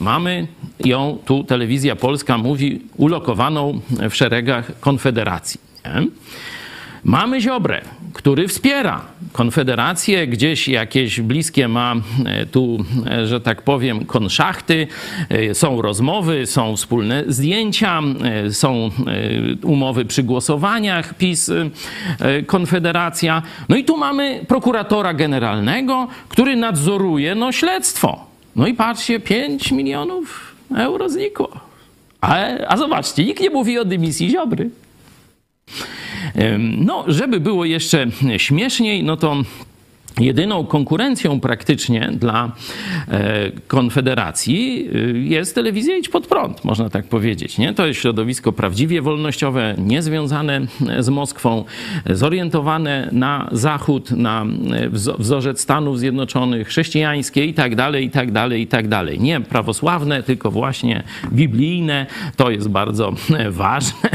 [0.00, 0.46] Mamy
[0.84, 5.60] ją, tu telewizja polska mówi, ulokowaną w szeregach Konfederacji.
[5.84, 6.06] Nie?
[7.06, 7.80] Mamy Ziobrę,
[8.12, 9.00] który wspiera
[9.32, 11.94] Konfederację, gdzieś jakieś bliskie ma
[12.26, 14.86] e, tu, e, że tak powiem, konszachty,
[15.28, 18.02] e, są rozmowy, są wspólne zdjęcia,
[18.50, 18.90] są
[19.62, 21.50] umowy przy głosowaniach PiS,
[22.46, 23.42] Konfederacja.
[23.68, 28.24] No i tu mamy prokuratora generalnego, który nadzoruje no, śledztwo.
[28.56, 31.60] No i patrzcie, 5 milionów euro znikło.
[32.20, 32.36] A,
[32.68, 34.70] a zobaczcie, nikt nie mówi o dymisji Ziobry.
[36.58, 39.42] No, żeby było jeszcze śmieszniej, no to
[40.20, 42.52] jedyną konkurencją praktycznie dla
[43.08, 47.58] e, Konfederacji y, jest telewizja Idź Pod Prąd, można tak powiedzieć.
[47.58, 47.74] Nie?
[47.74, 50.60] To jest środowisko prawdziwie wolnościowe, niezwiązane
[50.98, 51.64] z Moskwą,
[52.10, 58.32] zorientowane na Zachód, na e, wzo- wzorzec Stanów Zjednoczonych, chrześcijańskie i tak dalej, i tak
[58.32, 59.20] dalej, i tak dalej.
[59.20, 61.02] Nie prawosławne, tylko właśnie
[61.32, 62.06] biblijne.
[62.36, 64.10] To jest bardzo e, ważne,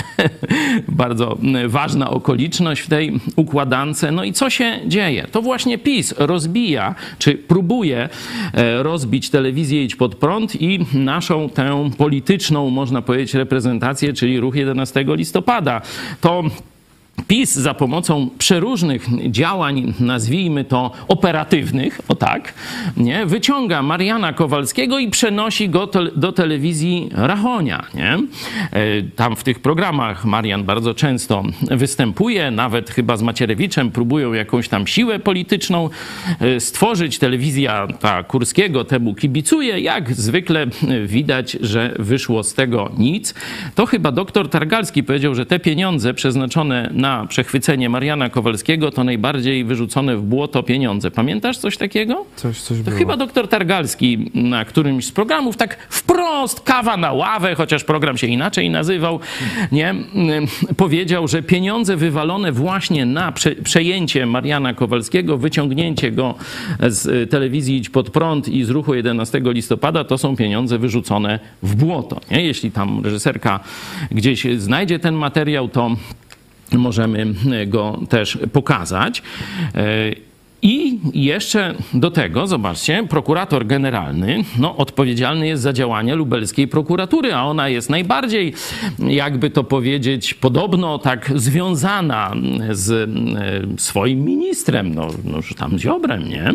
[0.87, 4.05] bardzo e, ważna okoliczność w tej układance.
[4.11, 5.27] No i co się dzieje?
[5.31, 8.09] To właśnie PiS rozbija, czy próbuje
[8.53, 14.55] e, rozbić telewizję Idź Pod Prąd i naszą tę polityczną, można powiedzieć, reprezentację, czyli ruch
[14.55, 15.81] 11 listopada.
[16.21, 16.43] To
[17.27, 22.53] PiS za pomocą przeróżnych działań, nazwijmy to operatywnych, o tak,
[22.97, 27.85] nie, wyciąga Mariana Kowalskiego i przenosi go te, do telewizji Rachonia.
[27.93, 28.13] Nie?
[28.13, 34.67] E, tam w tych programach Marian bardzo często występuje, nawet chyba z Macierewiczem próbują jakąś
[34.67, 35.89] tam siłę polityczną
[36.39, 37.19] e, stworzyć.
[37.19, 39.79] Telewizja ta Kurskiego temu kibicuje.
[39.79, 40.67] Jak zwykle
[41.05, 43.33] widać, że wyszło z tego nic.
[43.75, 49.63] To chyba doktor Targalski powiedział, że te pieniądze przeznaczone na przechwycenie Mariana Kowalskiego to najbardziej
[49.65, 51.11] wyrzucone w błoto pieniądze.
[51.11, 52.25] Pamiętasz coś takiego?
[52.35, 52.97] Coś, coś To było.
[52.97, 58.27] chyba doktor Targalski na którymś z programów tak wprost, kawa na ławę, chociaż program się
[58.27, 59.19] inaczej nazywał,
[59.71, 59.95] nie?
[60.77, 66.35] Powiedział, że pieniądze wywalone właśnie na prze, przejęcie Mariana Kowalskiego, wyciągnięcie go
[66.87, 71.75] z telewizji Idź Pod Prąd i z ruchu 11 listopada, to są pieniądze wyrzucone w
[71.75, 72.21] błoto.
[72.31, 72.45] Nie?
[72.45, 73.59] Jeśli tam reżyserka
[74.11, 75.95] gdzieś znajdzie ten materiał, to
[76.77, 77.35] możemy
[77.67, 79.23] go też pokazać.
[80.61, 87.43] I jeszcze do tego, zobaczcie, prokurator generalny no, odpowiedzialny jest za działania lubelskiej prokuratury, a
[87.43, 88.53] ona jest najbardziej,
[88.99, 92.33] jakby to powiedzieć, podobno tak związana
[92.71, 96.53] z e, swoim ministrem, no, no tam Ziobrem, nie?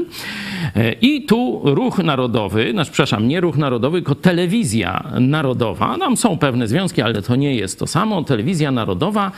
[0.76, 6.38] E, I tu ruch narodowy, znaczy, przepraszam, nie ruch narodowy, tylko telewizja narodowa, tam są
[6.38, 8.24] pewne związki, ale to nie jest to samo.
[8.24, 9.32] Telewizja narodowa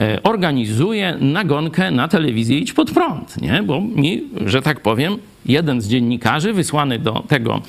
[0.00, 3.62] e, organizuje nagonkę na telewizję Idź Pod Prąd, nie?
[3.62, 4.11] Bo mi,
[4.46, 7.60] że tak powiem, jeden z dziennikarzy wysłany do tego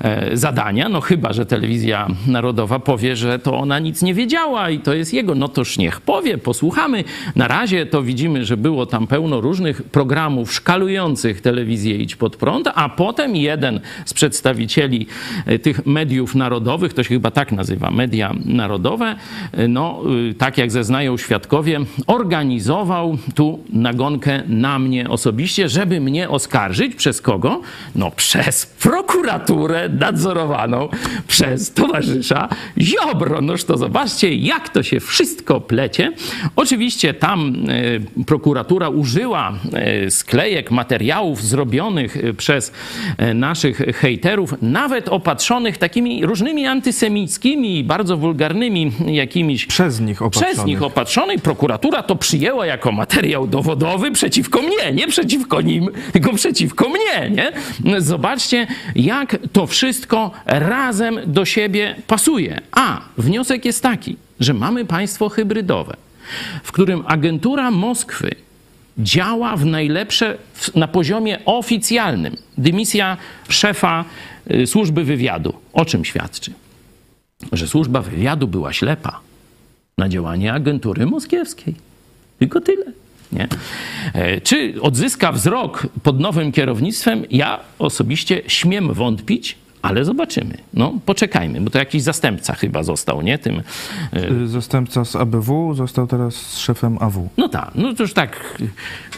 [0.00, 4.78] e, zadania, no chyba, że telewizja narodowa powie, że to ona nic nie wiedziała i
[4.78, 7.04] to jest jego, no toż niech powie, posłuchamy.
[7.36, 12.68] Na razie to widzimy, że było tam pełno różnych programów szkalujących telewizję Idź Pod Prąd,
[12.74, 15.06] a potem jeden z przedstawicieli
[15.46, 19.16] e, tych mediów narodowych, to się chyba tak nazywa, media narodowe,
[19.52, 20.02] e, no
[20.38, 27.60] tak jak zeznają świadkowie, organizował tu nagonkę na mnie osobiście, żeby mnie oskarżyć przez kogo?
[27.94, 30.88] No przez prokuraturę nadzorowaną
[31.28, 32.48] przez towarzysza
[32.78, 33.40] Ziobro.
[33.40, 36.12] Noż to zobaczcie, jak to się wszystko plecie.
[36.56, 37.54] Oczywiście tam
[38.18, 42.72] e, prokuratura użyła e, sklejek, materiałów zrobionych e, przez
[43.18, 50.54] e, naszych hejterów, nawet opatrzonych takimi różnymi antysemickimi, bardzo wulgarnymi jakimiś Przez nich opatrzonych.
[50.54, 56.32] przez nich opatrzonej prokuratura to przyjęła jako materiał dowodowy przeciwko mnie, nie przeciwko nim, tylko
[56.34, 57.52] przeciwko mnie, nie?
[58.00, 62.60] Zobaczcie, jak to wszystko razem do siebie pasuje.
[62.72, 65.96] A wniosek jest taki, że mamy państwo hybrydowe,
[66.62, 68.30] w którym agentura Moskwy
[68.98, 70.38] działa w najlepsze
[70.74, 72.36] na poziomie oficjalnym.
[72.58, 73.16] Dymisja
[73.48, 74.04] szefa
[74.50, 75.54] y, służby wywiadu.
[75.72, 76.52] O czym świadczy?
[77.52, 79.20] Że służba wywiadu była ślepa
[79.98, 81.74] na działanie agentury moskiewskiej.
[82.38, 82.84] Tylko tyle.
[83.32, 83.48] Nie?
[84.14, 87.24] E, Czy odzyska wzrok pod nowym kierownictwem?
[87.30, 89.56] Ja osobiście śmiem wątpić,
[89.86, 90.54] ale zobaczymy.
[90.74, 93.38] No, poczekajmy, bo to jakiś zastępca chyba został, nie?
[93.38, 93.62] Tym,
[94.12, 97.28] e, Y, Zastępca z ABW został teraz szefem AW.
[97.36, 98.58] no tak, no to już tak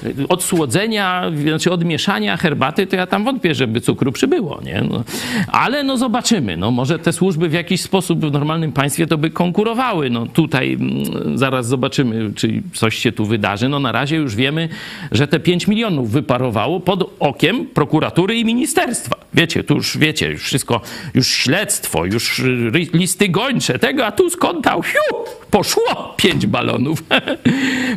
[0.05, 4.83] y, od słodzenia, znaczy od mieszania herbaty, to ja tam wątpię, żeby cukru przybyło, nie?
[4.91, 5.05] No,
[5.49, 9.31] ale no zobaczymy, no może te służby w jakiś sposób w normalnym państwie to by
[9.31, 14.35] konkurowały, no tutaj mm, zaraz zobaczymy, czy coś się tu wydarzy, no na razie już
[14.35, 14.69] wiemy,
[15.13, 19.17] że te 5 milionów wyparowało pod okiem prokuratury i ministerstwa.
[19.35, 20.81] Wiecie, tu już wiecie, już wszystko,
[21.15, 25.17] już śledztwo, już y, listy gończe tego, a tu skąd tam, hiu,
[25.51, 27.03] poszło pięć balonów.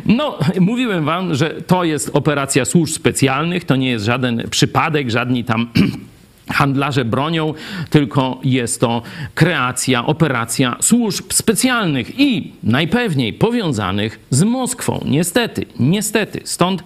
[0.06, 5.44] No, mówiłem wam, że to jest operacja służb specjalnych, to nie jest żaden przypadek, żadni
[5.44, 5.70] tam
[6.58, 7.54] handlarze bronią,
[7.90, 9.02] tylko jest to
[9.34, 15.04] kreacja, operacja służb specjalnych i najpewniej powiązanych z Moskwą.
[15.08, 16.40] Niestety, niestety.
[16.44, 16.84] Stąd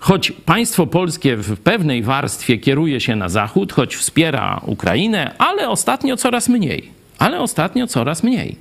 [0.00, 6.16] choć państwo polskie w pewnej warstwie kieruje się na zachód, choć wspiera Ukrainę, ale ostatnio
[6.16, 6.88] coraz mniej.
[7.18, 8.56] Ale ostatnio coraz mniej.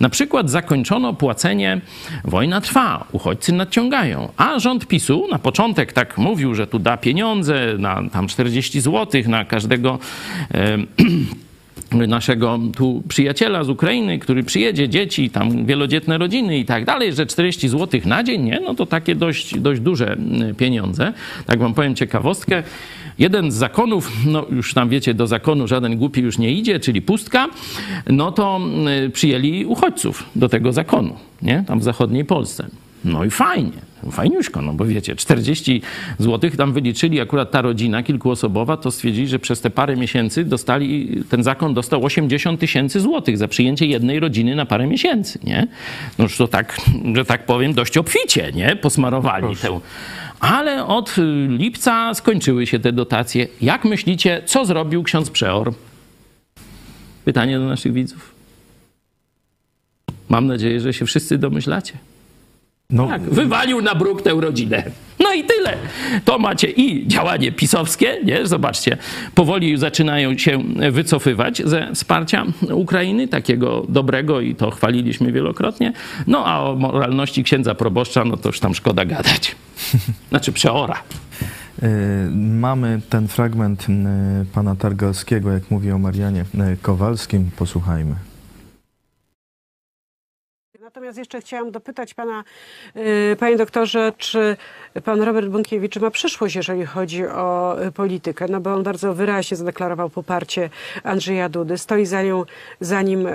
[0.00, 1.80] Na przykład zakończono płacenie,
[2.24, 7.74] wojna trwa, uchodźcy nadciągają, a rząd PiSu na początek tak mówił, że tu da pieniądze
[7.78, 9.98] na tam 40 zł na każdego.
[11.92, 17.26] naszego tu przyjaciela z Ukrainy, który przyjedzie, dzieci, tam wielodzietne rodziny i tak dalej, że
[17.26, 18.60] 40 zł na dzień, nie?
[18.60, 20.16] No to takie dość, dość duże
[20.56, 21.12] pieniądze.
[21.46, 22.62] Tak wam powiem ciekawostkę.
[23.18, 27.02] Jeden z zakonów, no już tam wiecie, do zakonu żaden głupi już nie idzie, czyli
[27.02, 27.48] pustka,
[28.06, 28.60] no to
[29.12, 31.64] przyjęli uchodźców do tego zakonu, nie?
[31.66, 32.66] Tam w zachodniej Polsce.
[33.04, 33.72] No i fajnie,
[34.10, 35.82] fajniuszko, no bo wiecie, 40
[36.18, 41.22] zł tam wyliczyli, akurat ta rodzina kilkuosobowa, to stwierdzili, że przez te parę miesięcy dostali,
[41.28, 45.66] ten zakon dostał 80 tysięcy złotych za przyjęcie jednej rodziny na parę miesięcy, nie?
[46.18, 46.76] No już to tak,
[47.14, 48.76] że tak powiem, dość obficie, nie?
[48.76, 49.80] Posmarowali tę.
[50.40, 53.46] Ale od y, lipca skończyły się te dotacje.
[53.60, 55.72] Jak myślicie, co zrobił ksiądz Przeor?
[57.24, 58.34] Pytanie do naszych widzów.
[60.28, 61.94] Mam nadzieję, że się wszyscy domyślacie.
[62.92, 64.82] No, Tak, wywalił na bruk tę rodzinę.
[65.20, 65.76] No i tyle.
[66.24, 68.46] To macie i działanie pisowskie, nie?
[68.46, 68.96] Zobaczcie,
[69.34, 75.92] powoli zaczynają się wycofywać ze wsparcia Ukrainy, takiego dobrego i to chwaliliśmy wielokrotnie.
[76.26, 79.56] No a o moralności księdza proboszcza, no to już tam szkoda gadać.
[80.30, 81.02] Znaczy przeora.
[81.82, 81.86] y,
[82.34, 83.92] mamy ten fragment y,
[84.54, 87.50] pana Targalskiego, jak mówi o Marianie y, Kowalskim.
[87.56, 88.14] Posłuchajmy.
[90.92, 92.44] Natomiast jeszcze chciałam dopytać pana,
[92.96, 94.56] y, panie doktorze, czy
[95.04, 98.46] pan Robert Bąkiewicz ma przyszłość, jeżeli chodzi o y, politykę?
[98.48, 100.70] No bo on bardzo wyraźnie zadeklarował poparcie
[101.04, 101.78] Andrzeja Dudy.
[101.78, 102.44] Stoi za, nią,
[102.80, 103.28] za nim,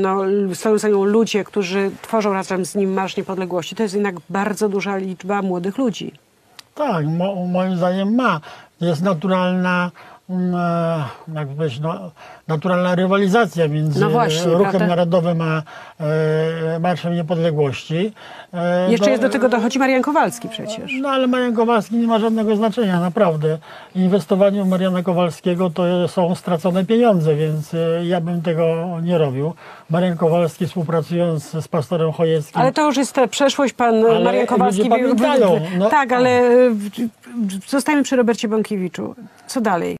[0.00, 0.22] no,
[0.54, 3.76] stoją za nią ludzie, którzy tworzą razem z nim Marsz Niepodległości.
[3.76, 6.12] To jest jednak bardzo duża liczba młodych ludzi.
[6.74, 8.40] Tak, mo, moim zdaniem ma.
[8.80, 9.90] Jest naturalna,
[11.34, 12.10] jak powiedzieć, no,
[12.48, 14.86] naturalna rywalizacja między No właśnie, Ruchem prawda?
[14.86, 15.62] Narodowym a
[16.04, 18.12] e, Marszem Niepodległości.
[18.54, 20.92] E, Jeszcze do- jest do tego dochodzi Marian Kowalski przecież.
[21.00, 23.58] No ale Marian Kowalski nie ma żadnego znaczenia, naprawdę.
[23.94, 29.52] Inwestowanie w Mariana Kowalskiego to są stracone pieniądze, więc e, ja bym tego nie robił.
[29.90, 32.60] Marian Kowalski współpracując z pastorem Chojeckim.
[32.60, 34.88] Ale to już jest ta przeszłość, pan Ale Marian Kowalski.
[34.88, 35.90] pamiętają, no.
[35.90, 36.40] Tak, ale
[37.68, 39.14] zostajemy przy Robercie Bąkiewiczu.
[39.46, 39.96] Co dalej?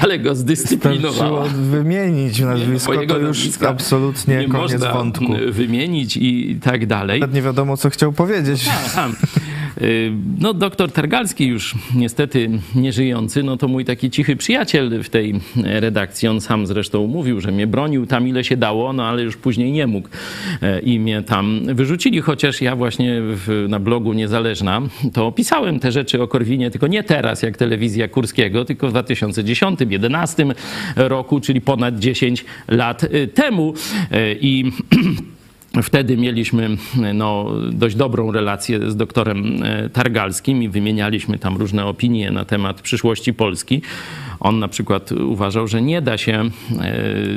[0.00, 1.44] Ale go zdyscyplinowała.
[1.48, 5.24] wymienić nazwisko, Mojego to już absolutnie nie koniec można wątku.
[5.50, 7.20] wymienić i tak dalej.
[7.20, 8.68] Nawet nie wiadomo, co chciał powiedzieć.
[8.86, 9.08] Aha.
[9.08, 9.40] Y,
[10.38, 16.28] No, doktor Targalski już niestety nieżyjący, no to mój taki cichy przyjaciel w tej redakcji.
[16.28, 19.72] On sam zresztą mówił, że mnie bronił tam ile się dało, no ale już później
[19.72, 20.08] nie mógł
[20.62, 25.92] e, i mnie tam wyrzucili, chociaż ja właśnie w, na blogu Niezależna to pisałem te
[25.92, 30.54] rzeczy o Korwinie, tylko nie teraz jak telewizja Kurskiego, tylko w 2010-2011
[30.96, 33.74] roku, czyli ponad 10 lat y, temu
[34.10, 34.64] E, i
[35.82, 36.76] Wtedy mieliśmy
[37.14, 42.82] no, dość dobrą relację z doktorem e, Targalskim i wymienialiśmy tam różne opinie na temat
[42.82, 43.82] przyszłości Polski.
[44.40, 46.50] On na przykład uważał, że nie da się e,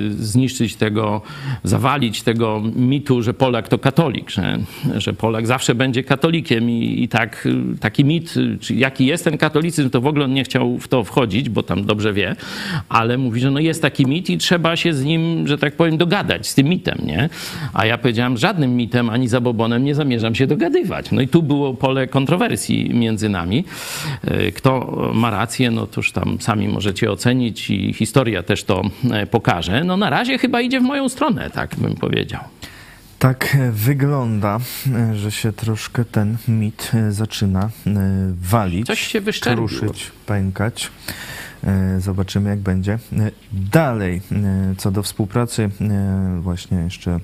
[0.09, 1.21] zniszczyć tego,
[1.63, 4.59] zawalić tego mitu, że Polak to katolik, że,
[4.95, 7.47] że Polak zawsze będzie katolikiem i, i tak
[7.79, 11.03] taki mit, czy jaki jest ten katolicyzm, to w ogóle on nie chciał w to
[11.03, 12.35] wchodzić, bo tam dobrze wie,
[12.89, 15.97] ale mówi, że no jest taki mit i trzeba się z nim, że tak powiem,
[15.97, 17.29] dogadać, z tym mitem, nie?
[17.73, 21.11] A ja powiedziałem, żadnym mitem ani zabobonem nie zamierzam się dogadywać.
[21.11, 23.63] No i tu było pole kontrowersji między nami.
[24.23, 29.25] E, Kto ma rację, no toż tam sami możecie ocenić i historia też to e,
[29.25, 29.83] pokaże.
[29.83, 32.41] No na razie chyba idzie w moją stronę, tak bym powiedział.
[33.19, 34.59] Tak wygląda,
[34.95, 37.69] e, że się troszkę ten mit e, zaczyna
[38.41, 39.21] walić, Coś się
[39.55, 40.91] kruszyć, pękać.
[41.67, 42.93] E, Zobaczymy, jak będzie.
[42.93, 43.31] E,
[43.71, 45.69] Dalej, e, co do współpracy
[46.39, 47.19] właśnie jeszcze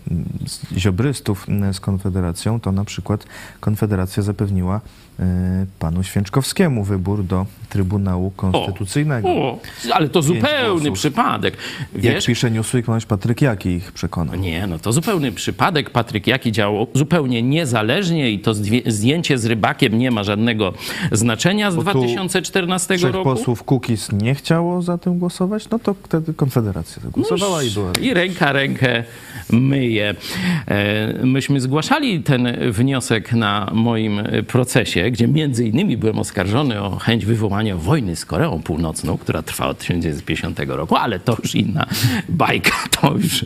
[0.47, 3.25] z ziobrystów z Konfederacją, to na przykład
[3.60, 4.82] Konfederacja zapewniła
[5.80, 9.30] panu Święczkowskiemu wybór do Trybunału Konstytucyjnego.
[9.30, 9.60] O,
[9.93, 11.58] ale to zupełny przypadek.
[11.93, 14.36] Jak Wiesz, pisze Newsweek, ponoć Patryk Jaki ich przekonał.
[14.36, 15.89] Nie, no to zupełny przypadek.
[15.89, 20.73] Patryk Jaki działał zupełnie niezależnie i to zdję- zdjęcie z rybakiem nie ma żadnego
[21.12, 23.30] znaczenia z Bo tu 2014 Trzech roku.
[23.30, 27.91] posłów Kukiz nie chciało za tym głosować, no to wtedy Konfederacja zagłosowała i była.
[28.01, 29.03] I ręka rękę
[29.51, 30.15] myje.
[30.67, 37.25] E, Myśmy zgłaszali ten wniosek na moim procesie, gdzie między innymi byłem oskarżony o chęć
[37.25, 41.85] wywołania wojny z Koreą Północną, która trwa od 1950 roku, ale to już inna
[42.29, 43.45] bajka, to już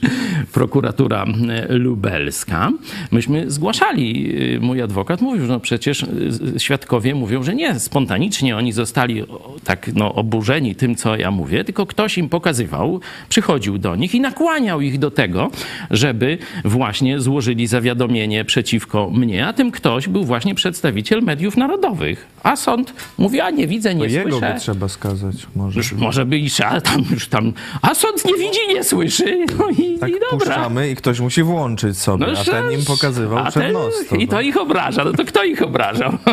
[0.54, 1.26] prokuratura
[1.69, 2.72] lubelska.
[3.12, 8.58] Myśmy zgłaszali, y, mój adwokat mówił, że no przecież y, świadkowie mówią, że nie spontanicznie
[8.58, 9.24] oni zostali
[9.63, 14.22] tak no, oburzeni tym, co ja mówię, tylko ktoś im pokazywał, przychodził do nich i
[14.22, 15.52] nakłaniał ich do tego,
[15.92, 22.28] żeby właśnie złożyli zawiadomienie przeciwko mnie, a tym ktoś był właśnie przedstawiciel mediów narodowych.
[22.44, 24.54] A sąd mówi, a nie widzę, To nie jego słyszę.
[24.54, 25.36] by trzeba skazać.
[25.56, 27.54] Może, Już może by i trzeba tam już tam.
[27.82, 29.46] A sąd nie widzi, nie słyszy.
[29.60, 30.70] No i, tak i dobra.
[30.92, 33.74] i ktoś musi włączyć sobie, a ten im pokazywał a ten-.
[34.10, 35.06] To, I to ich obraża.
[35.06, 36.14] No to kto ich obrażał?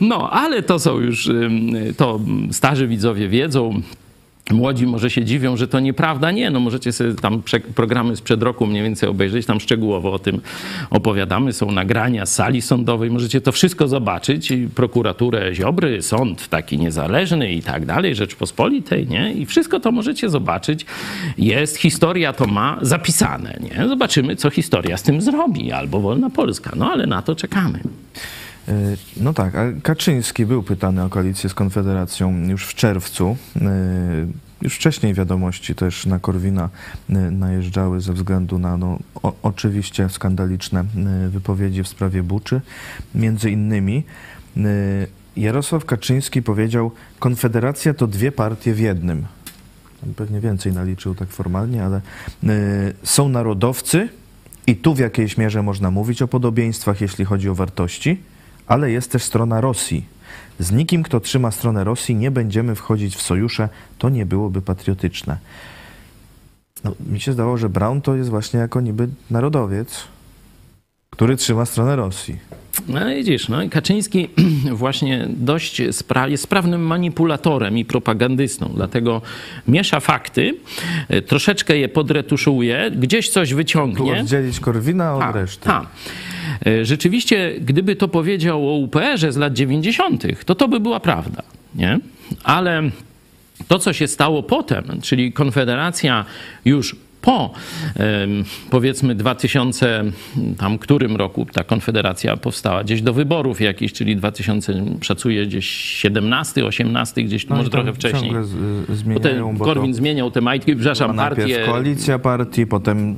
[0.00, 1.30] No, ale to są już,
[1.96, 2.20] to
[2.50, 3.51] starzy widzowie wiedzą,
[4.50, 6.30] Młodzi może się dziwią, że to nieprawda.
[6.30, 7.42] Nie, no możecie sobie tam
[7.74, 10.40] programy sprzed roku mniej więcej obejrzeć, tam szczegółowo o tym
[10.90, 11.52] opowiadamy.
[11.52, 14.50] Są nagrania z sali sądowej, możecie to wszystko zobaczyć.
[14.50, 19.32] I prokuraturę Ziobry, sąd taki niezależny i tak dalej, Rzeczpospolitej, nie?
[19.32, 20.86] I wszystko to możecie zobaczyć.
[21.38, 23.88] Jest, historia to ma zapisane, nie?
[23.88, 26.72] Zobaczymy, co historia z tym zrobi, albo Wolna Polska.
[26.76, 27.80] No ale na to czekamy.
[28.68, 28.72] E,
[29.16, 33.36] No tak, a Kaczyński był pytany o koalicję z Konfederacją już w czerwcu.
[33.60, 36.68] E, Już wcześniej wiadomości też na Korwina
[37.10, 40.84] e, najeżdżały ze względu na no, o, oczywiście skandaliczne
[41.28, 42.60] wypowiedzi w sprawie Buczy.
[43.14, 44.02] Między innymi
[45.36, 49.26] Jarosław Kaczyński powiedział, Konfederacja to dwie partie w jednym.
[50.16, 52.00] Pewnie więcej naliczył tak formalnie, ale
[53.02, 54.08] są narodowcy
[54.66, 58.20] i tu w jakiejś mierze można mówić o podobieństwach, jeśli chodzi o wartości,
[58.72, 60.04] ale jest też strona Rosji.
[60.58, 63.68] Z nikim, kto trzyma stronę Rosji, nie będziemy wchodzić w sojusze,
[63.98, 65.38] to nie byłoby patriotyczne.
[66.84, 70.04] No, mi się zdało, że Brown to jest właśnie jako niby narodowiec,
[71.10, 72.38] który trzyma stronę Rosji.
[72.88, 74.28] No widzisz, no i Kaczyński
[74.72, 79.22] właśnie dość spra- jest sprawnym manipulatorem i propagandystą, dlatego
[79.68, 80.54] miesza fakty,
[81.14, 84.20] y, troszeczkę je podretuszuje, gdzieś coś wyciągnie.
[84.20, 85.64] oddzielić Korwina od Tak, reszty.
[85.64, 85.86] tak.
[86.66, 91.42] Y, Rzeczywiście, gdyby to powiedział o UPR-ze z lat 90., to to by była prawda,
[91.74, 91.98] nie?
[92.44, 92.82] Ale
[93.68, 96.24] to, co się stało potem, czyli Konfederacja
[96.64, 97.50] już po
[98.70, 100.04] powiedzmy 2000,
[100.58, 106.64] tam którym roku ta Konfederacja powstała, gdzieś do wyborów jakichś, czyli 2000, szacuję gdzieś 17,
[106.64, 108.32] 18, gdzieś No może trochę wcześniej.
[108.44, 111.66] Z, zmieniają, bo Korwin to zmieniał te majtki, przepraszam, była najpierw partię.
[111.66, 113.16] koalicja partii, potem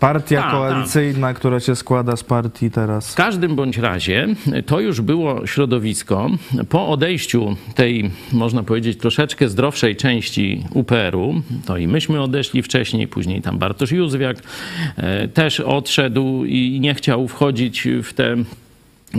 [0.00, 3.14] partia Tak, koalicyjna, która się składa z partii W teraz.
[3.14, 4.28] każdym bądź razie
[4.66, 6.30] to już było środowisko
[6.68, 13.42] po odejściu tej, można powiedzieć, troszeczkę zdrowszej części UPR-u, to i myśmy odeszli wcześniej, później
[13.42, 14.36] tam Bartosz Józwiak
[14.96, 18.36] e, też odszedł i nie chciał wchodzić w te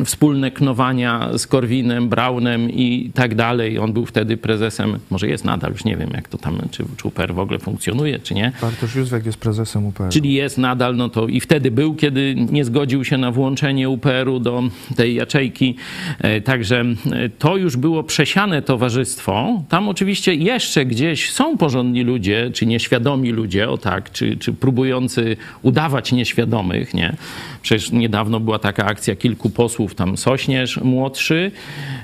[0.05, 3.79] wspólne knowania z Korwinem, Braunem i tak dalej.
[3.79, 7.07] On był wtedy prezesem, może jest nadal, już nie wiem jak to tam, czy, czy
[7.07, 8.51] UPR w ogóle funkcjonuje, czy nie.
[8.61, 10.09] Bartosz Józwiak jest prezesem UPR.
[10.09, 14.39] Czyli jest nadal, no to i wtedy był, kiedy nie zgodził się na włączenie UPR-u
[14.39, 14.63] do
[14.95, 15.75] tej jaczejki.
[16.19, 19.63] E, Także e, to już było przesiane towarzystwo.
[19.69, 25.37] Tam oczywiście jeszcze gdzieś są porządni ludzie, czy nieświadomi ludzie, o tak, czy, czy próbujący
[25.61, 27.15] udawać nieświadomych, nie?
[27.61, 31.51] Przecież niedawno była taka akcja kilku posłów, tam Sośnierz młodszy,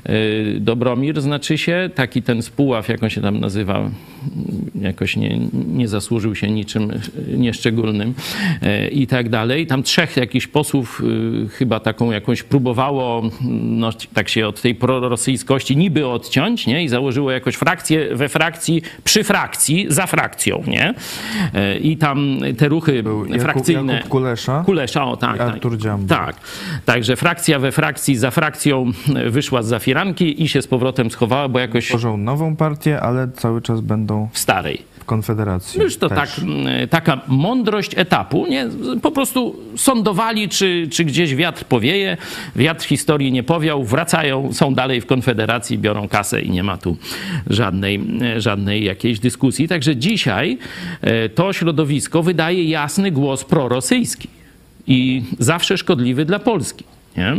[0.04, 0.14] e,
[0.60, 3.90] Dobromir znaczy się, taki ten spóław, jak on się tam nazywa,
[4.82, 6.92] jakoś nie, nie zasłużył się niczym
[7.38, 8.14] nieszczególnym
[8.62, 9.68] e, i tak dalej.
[9.68, 11.02] Tam trzech jakichś posłów
[11.46, 13.22] y, chyba taką jakąś próbowało,
[13.62, 16.84] no, tak się od tej prorosyjskości niby odciąć, nie?
[16.84, 20.94] I założyło jakoś frakcję we frakcji, przy frakcji, za frakcją, nie?
[21.82, 23.94] I tam te ruchy Był Jakub, frakcyjne...
[23.94, 24.64] Jakub Kulesza.
[24.66, 25.45] Kulesza, o tak.
[25.46, 25.54] Tak.
[25.54, 26.18] Artur Dziambor.
[26.18, 26.36] Tak.
[26.86, 31.48] Także frakcja we frakcji za frakcją e, wyszła z zafiranki i się z powrotem schowała,
[31.50, 34.82] bo jakoś Tworzą nową partię, ale cały czas będą w starej.
[35.00, 35.78] w Konfederacji.
[35.78, 38.68] No Już to tak, mm, taka mądrość etapu, nie?
[39.02, 42.18] Po prostu sądowali, czy, czy gdzieś wiatr powieje,
[42.56, 46.98] wiatr historii nie powiał, wracają, są dalej w Konfederacji, biorą kasę i nie ma tu
[47.50, 49.68] żadnej, e, żadnej jakiejś dyskusji.
[49.68, 50.58] Także dzisiaj
[51.02, 54.35] e, to środowisko wydaje jasny głos prorosyjski
[54.88, 56.84] i zawsze szkodliwy dla Polski.
[57.18, 57.36] Nie?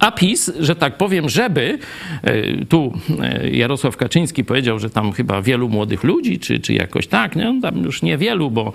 [0.00, 1.78] A PiS, że tak powiem, żeby,
[2.22, 2.92] e, tu
[3.22, 7.58] e, Jarosław Kaczyński powiedział, że tam chyba wielu młodych ludzi, czy, czy jakoś tak, nie?
[7.62, 8.72] Tam już niewielu, bo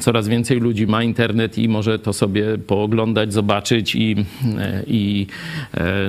[0.00, 4.16] coraz więcej ludzi ma internet i może to sobie pooglądać, zobaczyć i,
[4.58, 5.26] e, i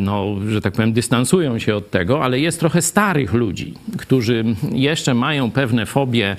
[0.01, 5.13] no, że tak powiem, dystansują się od tego, ale jest trochę starych ludzi, którzy jeszcze
[5.13, 6.35] mają pewne fobie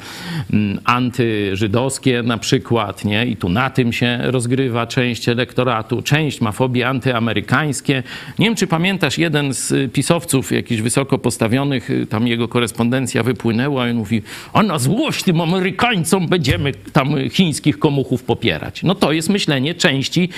[0.53, 3.27] mm, antyżydowskie na przykład, nie?
[3.27, 8.03] I tu na tym się rozgrywa część elektoratu, część ma fobie antyamerykańskie.
[8.39, 13.23] Nie wiem, czy pamiętasz, jeden z y, pisowców, jakichś wysoko postawionych, y, tam jego korespondencja
[13.23, 18.83] wypłynęła i mówi, a na złość tym Amerykańcom będziemy tam chińskich komuchów popierać.
[18.83, 20.29] No to jest myślenie części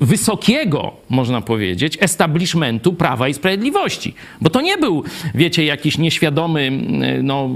[0.00, 4.14] wysokiego, można powiedzieć, establishmentu Prawa i Sprawiedliwości.
[4.40, 5.04] Bo to nie był,
[5.34, 6.72] wiecie, jakiś nieświadomy
[7.18, 7.50] y, no,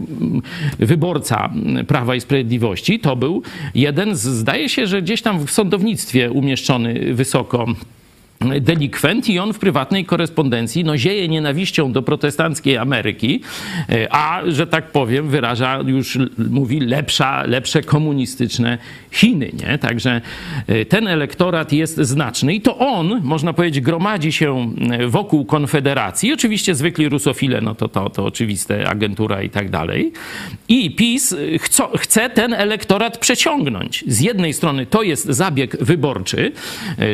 [0.80, 1.50] y, wyborca
[1.80, 3.00] y, Prawa i Sprawiedliwości.
[3.00, 3.42] To był
[3.74, 7.66] jeden z, zdaje się, że gdzieś tam w sądownictwie umieszczony wysoko
[8.40, 13.40] delikwent i on w prywatnej korespondencji no, zieje nienawiścią do protestanckiej Ameryki,
[13.88, 16.18] e, a że tak powiem wyraża już,
[16.50, 18.78] mówi lepsza, lepsze komunistyczne
[19.10, 19.50] Chiny.
[19.52, 19.78] Nie?
[19.78, 20.20] Także
[20.66, 26.32] e, ten elektorat jest znaczny i to on, można powiedzieć, gromadzi się e, wokół Konfederacji.
[26.32, 30.12] Oczywiście zwykli rusofile, no to, to, to oczywiste, agentura i tak dalej.
[30.68, 34.04] I PiS chco, chce ten elektorat przeciągnąć.
[34.06, 36.52] Z jednej strony to jest zabieg wyborczy,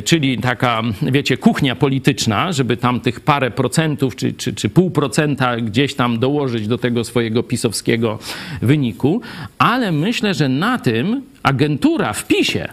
[0.05, 0.83] czyli taka
[1.13, 6.19] wiecie, kuchnia polityczna, żeby tam tych parę procentów czy, czy, czy pół procenta gdzieś tam
[6.19, 8.19] dołożyć do tego swojego pisowskiego
[8.63, 9.21] wyniku,
[9.59, 12.69] ale myślę, że na tym agentura w PiSie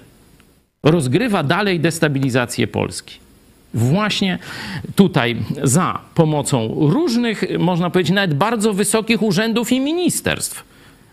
[0.83, 3.15] rozgrywa dalej destabilizację Polski.
[3.73, 4.39] Właśnie
[4.95, 10.68] tutaj za pomocą różnych, można powiedzieć, nawet bardzo wysokich urzędów i ministerstw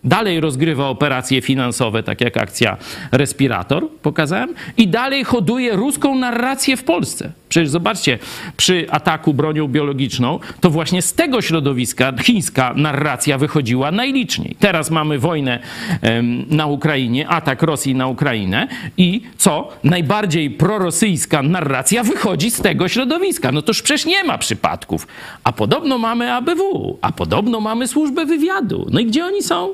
[0.06, 2.76] dalej rozgrywa operacje finansowe, tak jak akcja
[3.12, 7.32] Respirator, pokazałem, i dalej hoduje ruską narrację w Polsce.
[7.48, 8.18] Przecież zobaczcie,
[8.56, 14.56] przy ataku bronią biologiczną, to właśnie z tego środowiska chińska narracja wychodziła najliczniej.
[14.60, 15.58] Teraz mamy wojnę
[16.50, 19.68] na Ukrainie, atak Rosji na Ukrainę i co?
[19.84, 23.52] Najbardziej prorosyjska narracja wychodzi z tego środowiska.
[23.52, 25.06] No toż przecież nie ma przypadków.
[25.44, 28.86] A podobno mamy ABW, a podobno mamy służbę wywiadu.
[28.92, 29.68] No i gdzie oni są?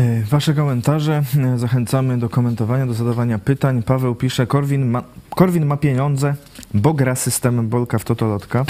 [0.00, 1.22] E, Wasze komentarze
[1.54, 3.82] e, zachęcamy do komentowania, do zadawania pytań.
[3.82, 6.34] Paweł pisze, Korwin ma, Korwin ma pieniądze,
[6.74, 8.64] bo gra systemem Bolka w Totolotka.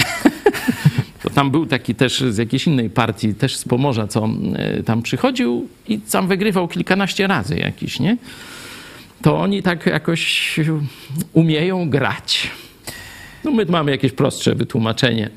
[1.23, 5.01] To tam był taki też z jakiejś innej partii, też z Pomorza, co e, tam
[5.01, 8.17] przychodził i sam wygrywał kilkanaście razy jakiś, nie?
[9.21, 10.59] To oni tak jakoś
[11.33, 12.51] umieją grać.
[13.43, 15.29] No my mamy jakieś prostsze wytłumaczenie.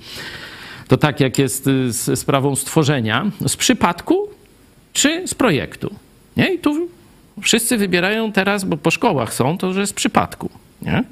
[0.88, 4.33] To tak jak jest y, z sprawą stworzenia, z przypadku
[4.94, 5.94] czy z projektu.
[6.36, 6.54] Nie?
[6.54, 6.88] I tu
[7.42, 10.50] wszyscy wybierają teraz, bo po szkołach są, to że z przypadku.
[10.82, 11.04] Nie?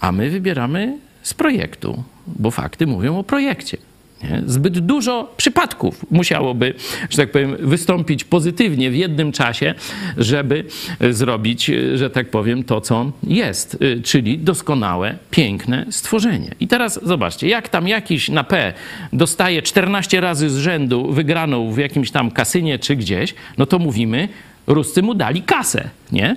[0.00, 3.76] A my wybieramy z projektu, bo fakty mówią o projekcie.
[4.22, 4.42] Nie?
[4.46, 6.74] Zbyt dużo przypadków musiałoby,
[7.10, 9.74] że tak powiem, wystąpić pozytywnie w jednym czasie,
[10.16, 10.64] żeby
[11.10, 16.50] zrobić, że tak powiem, to, co jest, y, czyli doskonałe, piękne stworzenie.
[16.60, 18.72] I teraz zobaczcie, jak tam jakiś na P
[19.12, 24.28] dostaje 14 razy z rzędu wygraną w jakimś tam kasynie czy gdzieś, no to mówimy,
[24.66, 26.36] Ruscy mu dali kasę, nie?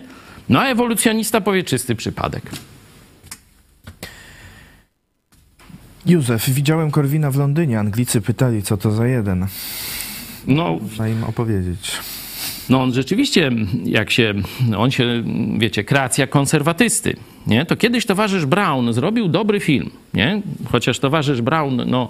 [0.50, 2.44] No a ewolucjonista powie czysty przypadek.
[6.06, 7.80] Józef, widziałem Korwina w Londynie.
[7.80, 9.48] Anglicy pytali, co to za jeden.
[10.48, 11.92] No, Można im opowiedzieć.
[12.70, 13.52] No on rzeczywiście,
[13.86, 14.34] jak się,
[14.78, 15.24] on się,
[15.58, 17.16] wiecie, kreacja konserwatysty,
[17.48, 17.66] nie?
[17.66, 20.42] To kiedyś towarzysz Brown zrobił dobry film, nie?
[20.72, 22.10] Chociaż towarzysz Brown, no,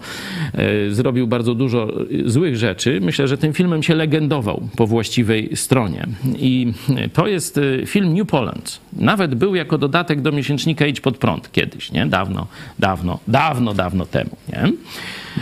[0.53, 1.87] e, zrobił bardzo dużo
[2.25, 2.99] złych rzeczy.
[3.01, 6.05] Myślę, że tym filmem się legendował po właściwej stronie.
[6.39, 6.73] I
[7.13, 8.79] to jest e, film New Poland.
[8.93, 12.05] Nawet był jako dodatek do miesięcznika Idź Pod Prąd kiedyś, nie?
[12.05, 12.47] Dawno,
[12.79, 14.71] dawno, dawno, dawno temu, nie?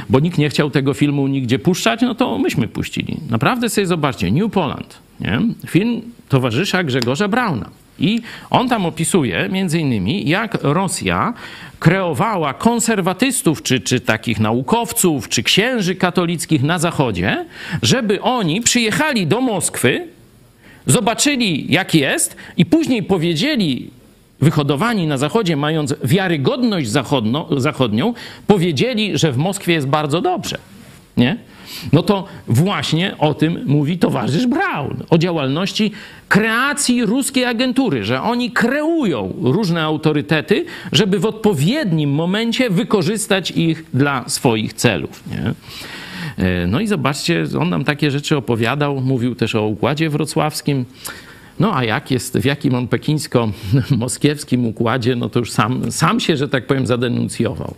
[0.09, 3.17] Bo nikt nie chciał tego filmu nigdzie puszczać, no to myśmy puścili.
[3.29, 5.39] Naprawdę sobie zobaczcie, New Poland, nie?
[5.67, 7.69] Film towarzysza Grzegorza Brauna.
[7.99, 11.33] I on tam opisuje między innymi, jak Rosja
[11.79, 17.45] kreowała konserwatystów, czy, czy takich naukowców, czy księży katolickich na Zachodzie,
[17.81, 20.07] żeby oni przyjechali do Moskwy,
[20.85, 23.89] zobaczyli jak jest i później powiedzieli,
[24.41, 28.13] wyhodowani na Zachodzie, mając wiarygodność zachodno, zachodnią,
[28.47, 30.57] powiedzieli, że w Moskwie jest bardzo dobrze.
[31.17, 31.37] Nie?
[31.93, 35.91] No to właśnie o tym mówi towarzysz Braun, o działalności
[36.29, 44.29] kreacji ruskiej agentury, że oni kreują różne autorytety, żeby w odpowiednim momencie wykorzystać ich dla
[44.29, 45.23] swoich celów.
[45.31, 45.53] Nie?
[46.45, 50.85] E, No i zobaczcie, on nam takie rzeczy opowiadał, mówił też o układzie wrocławskim.
[51.59, 56.37] No a jak jest, w jakim on pekińsko-moskiewskim układzie, no to już sam, sam się,
[56.37, 57.73] że tak powiem, zadenuncjował.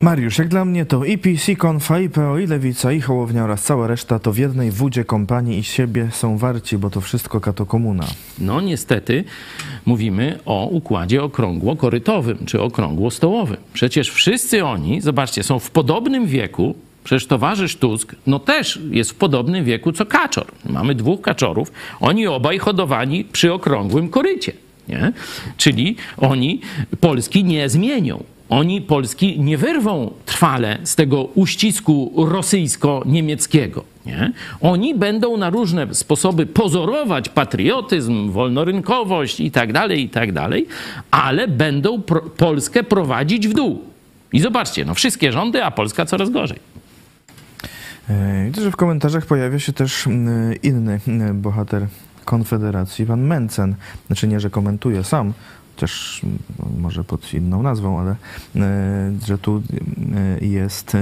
[0.00, 1.18] Mariusz, jak dla mnie to i
[1.56, 5.58] Konfa, i PO, i Lewica, i Hołownia oraz cała reszta to w jednej wódzie kompanii
[5.58, 8.06] i siebie są warci, bo to wszystko kato komuna.
[8.38, 9.24] No niestety
[9.86, 13.56] mówimy o układzie okrągło-korytowym czy okrągło-stołowym.
[13.72, 16.74] Przecież wszyscy oni, zobaczcie, są w podobnym wieku.
[17.04, 20.46] Przecież towarzysz Tusk, no też jest w podobnym wieku co Kaczor.
[20.70, 24.52] Mamy dwóch Kaczorów, oni obaj hodowani przy okrągłym korycie.
[24.88, 25.12] Nie?
[25.56, 26.60] Czyli oni
[27.00, 28.24] Polski nie zmienią.
[28.48, 33.84] Oni Polski nie wyrwą trwale z tego uścisku rosyjsko-niemieckiego.
[34.06, 34.32] Nie?
[34.60, 40.30] Oni będą na różne sposoby pozorować patriotyzm, wolnorynkowość i tak dalej, i tak
[41.10, 43.82] ale będą pro Polskę prowadzić w dół.
[44.32, 46.58] I zobaczcie, no wszystkie rządy, a Polska coraz gorzej.
[48.10, 51.86] E, Widzę, że w komentarzach pojawia się też mm, inny mm, bohater
[52.24, 53.74] Konfederacji, pan Mencen.
[54.06, 55.32] Znaczy nie, że komentuje sam,
[56.24, 56.38] mm,
[56.80, 58.16] może pod inną nazwą, ale
[58.56, 59.62] e, że tu
[60.40, 60.98] e, jest e,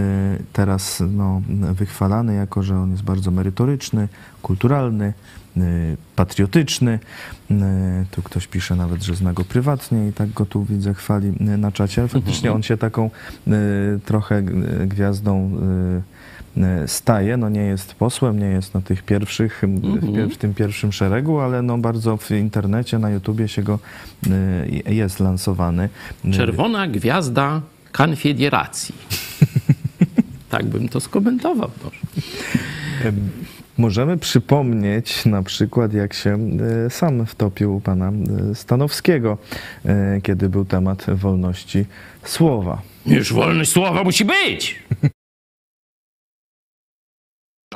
[0.53, 1.43] teraz no,
[1.74, 4.09] wychwalany jako, że on jest bardzo merytoryczny,
[4.43, 5.12] kulturalny,
[6.16, 6.99] patriotyczny.
[8.11, 11.72] Tu ktoś pisze nawet, że zna go prywatnie i tak go tu widzę chwali na
[11.72, 13.11] czacie, faktycznie on się taką
[14.05, 14.43] trochę
[14.87, 15.51] gwiazdą
[16.87, 17.37] staje.
[17.37, 19.81] No nie jest posłem, nie jest na tych pierwszych, m,
[20.31, 23.79] w, tym pierwszym szeregu, ale no bardzo w internecie, na YouTubie się go
[24.87, 25.89] e, jest lansowany.
[26.25, 27.61] E, Czerwona gwiazda
[27.93, 28.95] Konfederacji.
[30.51, 31.71] tak bym to skomentował.
[31.85, 31.97] Może.
[33.05, 33.31] Em,
[33.79, 36.39] Możemy przypomnieć na przykład, jak się
[36.87, 38.13] e, sam wtopił u pana
[38.51, 39.39] e, Stanowskiego,
[39.85, 41.85] e, kiedy był temat wolności
[42.25, 42.83] słowa.
[43.07, 44.83] Już wolność słowa musi być!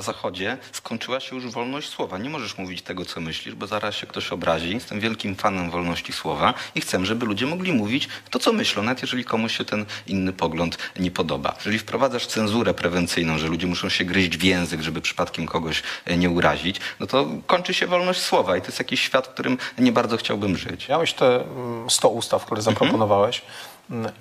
[0.01, 2.19] Na Zachodzie skończyła się już wolność słowa.
[2.19, 4.71] Nie możesz mówić tego, co myślisz, bo zaraz się ktoś obrazi.
[4.75, 9.03] Jestem wielkim fanem wolności słowa i chcę, żeby ludzie mogli mówić to, co myślą, nawet
[9.03, 11.55] jeżeli komuś się ten inny pogląd nie podoba.
[11.59, 16.17] Jeżeli wprowadzasz cenzurę prewencyjną, że ludzie muszą się gryźć w język, żeby przypadkiem kogoś e,
[16.17, 19.59] nie urazić, no to kończy się wolność słowa i to jest jakiś świat, w którym
[19.79, 20.89] nie bardzo chciałbym żyć.
[20.89, 23.70] Miałeś te mm, 100 ustaw, które zaproponowałeś mm,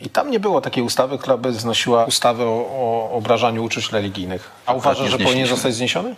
[0.01, 4.51] i tam nie było takiej ustawy, która by znosiła ustawę o, o obrażaniu uczuć religijnych.
[4.65, 6.15] A uważasz, że powinien zostać zniesiony?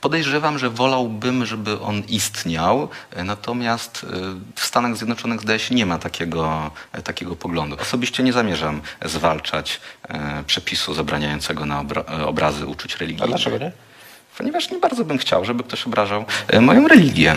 [0.00, 2.88] Podejrzewam, że wolałbym, żeby on istniał,
[3.24, 4.16] natomiast e,
[4.54, 6.70] w Stanach Zjednoczonych zdaje się nie ma takiego,
[7.04, 7.76] takiego poglądu.
[7.80, 13.28] Osobiście nie zamierzam zwalczać e, przepisu zabraniającego na obra- e, obrazy uczuć A religijnych.
[13.30, 13.72] dlaczego nie?
[14.38, 16.24] Ponieważ nie bardzo bym chciał, żeby ktoś obrażał
[16.60, 17.36] moją religię.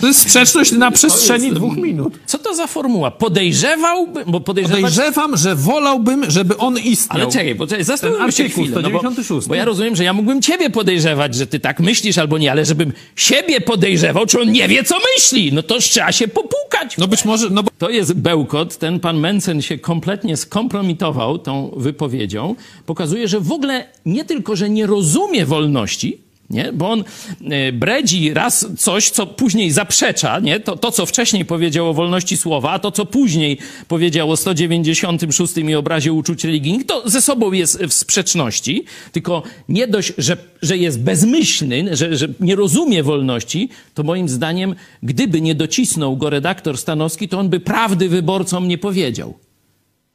[0.00, 2.18] To jest sprzeczność na przestrzeni dwóch minut.
[2.26, 3.10] Co to za formuła?
[3.10, 4.80] Podejrzewałbym, bo podejrzewać...
[4.80, 7.22] Podejrzewam, że wolałbym, żeby on istniał.
[7.22, 8.82] Ale czekaj, poczekaj, zastanówmy się chwilę.
[8.82, 9.48] No bo, 196.
[9.48, 12.64] bo ja rozumiem, że ja mógłbym ciebie podejrzewać, że ty tak myślisz albo nie, ale
[12.64, 16.96] żebym siebie podejrzewał, czy on nie wie, co myśli, no to trzeba się popukać.
[16.98, 18.76] No być może, no bo To jest bełkot.
[18.76, 22.54] Ten pan Mencen się kompletnie skompromitował tą wypowiedzią.
[22.86, 26.72] Pokazuje, że w ogóle nie tylko, że nie rozumie wolności, nie?
[26.72, 27.04] bo on
[27.50, 30.60] e, bredzi raz coś, co później zaprzecza, nie?
[30.60, 35.56] To, to, co wcześniej powiedział o wolności słowa, a to, co później powiedział o 196
[35.56, 40.76] i obrazie uczuć religijnych, to ze sobą jest w sprzeczności, tylko nie dość, że, że
[40.76, 46.78] jest bezmyślny, że, że nie rozumie wolności, to moim zdaniem, gdyby nie docisnął go redaktor
[46.78, 49.47] Stanowski, to on by prawdy wyborcom nie powiedział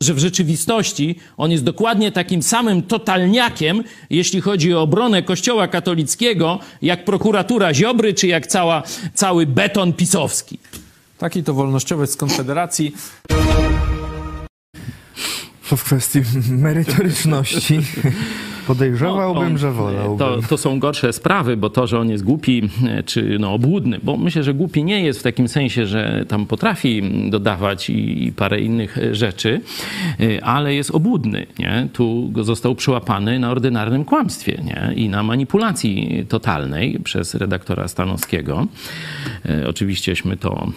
[0.01, 6.59] że w rzeczywistości on jest dokładnie takim samym totalniakiem, jeśli chodzi o obronę Kościoła katolickiego,
[6.81, 8.83] jak prokuratura Ziobry, czy jak cała,
[9.13, 10.59] cały beton pisowski.
[11.17, 12.95] taki to wolnościowiec z Konfederacji.
[15.69, 16.19] To w kwestii
[16.49, 17.79] merytoryczności
[18.67, 20.17] podejrzewałbym, On- że wolałbym.
[20.17, 23.99] To, to są gorsze sprawy, bo to, że on jest głupi e, czy no, obłudny,
[24.03, 28.31] bo myślę, że głupi nie jest w takim sensie, że tam potrafi dodawać i, i
[28.31, 29.61] parę innych e, rzeczy,
[30.19, 31.45] e, ale jest obłudny.
[31.59, 31.87] Nie?
[31.93, 34.93] Tu został przyłapany na ordynarnym kłamstwie nie?
[34.95, 38.67] i na manipulacji totalnej przez redaktora Stanowskiego.
[39.67, 40.67] Oczywiścieśmy to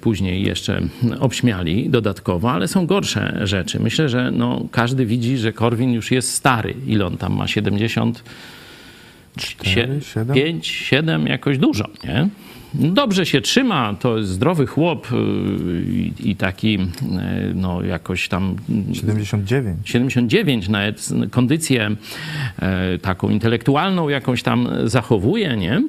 [0.00, 0.80] później jeszcze
[1.20, 3.80] obśmiali dodatkowo, ale są gorsze rzeczy.
[3.80, 6.74] Myślę, że no, każdy widzi, że Korwin już jest stary.
[6.86, 7.46] Ile on tam ma?
[7.46, 8.24] 70?
[9.36, 10.34] Cztery, siedem?
[10.36, 12.28] 5, 7, jakoś dużo, nie?
[12.74, 16.80] Dobrze się trzyma, to jest zdrowy chłop yy, i, i taki, yy,
[17.54, 18.56] no jakoś tam
[18.92, 19.78] 79.
[19.84, 21.90] 79 nawet kondycję
[22.58, 25.82] e, taką intelektualną jakąś tam zachowuje, nie?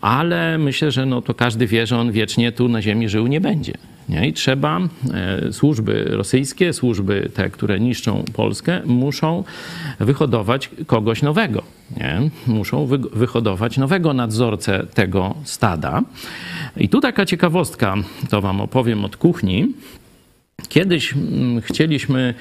[0.00, 3.40] Ale myślę, że no to każdy wie, że on wiecznie tu na ziemi żył nie
[3.40, 3.72] będzie.
[4.08, 4.28] Nie?
[4.28, 4.80] I trzeba,
[5.14, 9.44] e, służby rosyjskie, służby te, które niszczą Polskę, muszą
[10.00, 11.62] wyhodować kogoś nowego.
[11.96, 12.30] Nie?
[12.46, 16.02] Muszą wy, wyhodować nowego nadzorcę tego stada.
[16.76, 17.94] I tu taka ciekawostka,
[18.30, 19.72] to wam opowiem od kuchni.
[20.68, 22.34] Kiedyś mm, chcieliśmy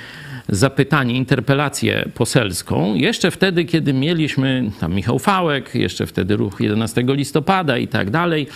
[0.49, 7.77] zapytanie, interpelację poselską, jeszcze wtedy, kiedy mieliśmy tam Michał Fałek, jeszcze wtedy ruch 11 listopada
[7.77, 8.47] i tak dalej.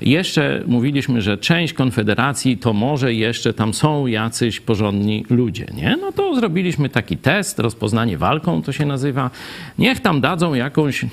[0.00, 5.96] Jeszcze mówiliśmy, że część Konfederacji to może jeszcze tam są jacyś porządni ludzie, nie?
[6.00, 9.30] No to zrobiliśmy taki test, rozpoznanie walką to się nazywa.
[9.78, 11.04] Niech tam dadzą jakąś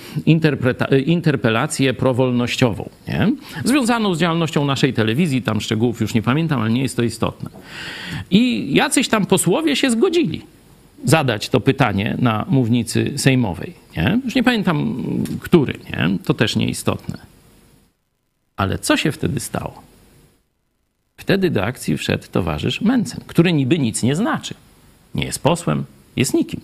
[1.06, 3.32] interpelację prowolnościową, nie?
[3.66, 7.50] Związaną z działalnością naszej telewizji, tam szczegółów już nie pamiętam, ale nie jest to istotne.
[8.32, 10.21] I jacyś tam posłowie się zgodzili
[11.06, 13.74] zadać to pytanie na mównicy sejmowej.
[13.98, 14.20] Nie?
[14.26, 15.04] Już nie pamiętam,
[15.40, 16.18] który, nie?
[16.24, 17.18] to też nieistotne.
[18.56, 19.82] Ale co się wtedy stało?
[21.18, 24.54] Wtedy do akcji wszedł towarzysz Mencen, który niby nic nie znaczy.
[25.16, 26.62] Nie jest posłem, jest nikim.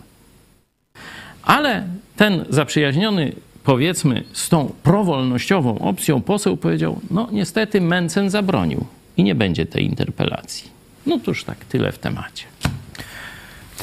[1.44, 8.86] Ale ten zaprzyjaźniony powiedzmy z tą prowolnościową opcją poseł powiedział, no niestety Mencen zabronił
[9.18, 10.70] i nie będzie tej interpelacji.
[11.06, 12.46] No cóż tak, tyle w temacie.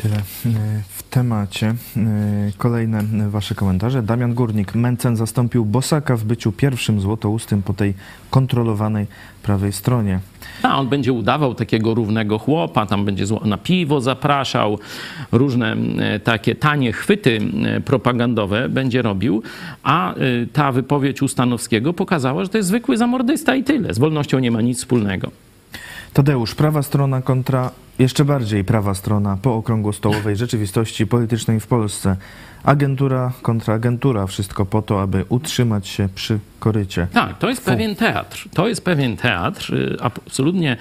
[0.02, 1.74] Tyle y, w temacie.
[1.96, 4.02] Y, Kolejne y, wasze komentarze.
[4.02, 4.74] Damian Górnik.
[4.74, 7.94] Mencen zastąpił Bosaka w byciu pierwszym złotoustym po tej
[8.30, 9.06] kontrolowanej
[9.42, 10.20] prawej stronie.
[10.62, 14.78] A on będzie udawał takiego równego chłopa, tam będzie na piwo zapraszał,
[15.32, 19.42] różne e, takie tanie chwyty e, propagandowe będzie robił,
[19.82, 20.16] a e,
[20.52, 23.94] ta wypowiedź Ustanowskiego pokazała, że to jest zwykły zamordysta i tyle.
[23.94, 25.43] Z wolnością nie ma nic wspólnego.
[26.14, 32.16] Tadeusz, prawa strona kontra jeszcze bardziej prawa strona po okrągłostołowej rzeczywistości politycznej w Polsce.
[32.64, 34.26] Agentura kontra agentura.
[34.26, 37.06] Wszystko po to, aby utrzymać się przy korycie.
[37.12, 38.48] Tak, to jest pewien teatr.
[38.54, 39.74] To jest pewien teatr.
[39.74, 40.76] Y, Absolutnie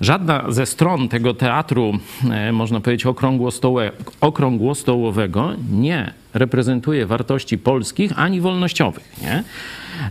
[0.00, 1.92] żadna ze stron tego teatru,
[2.30, 9.12] e, można powiedzieć, okrągłostołe, okrągłostołowego nie reprezentuje wartości polskich ani wolnościowych.
[9.22, 9.44] Nie?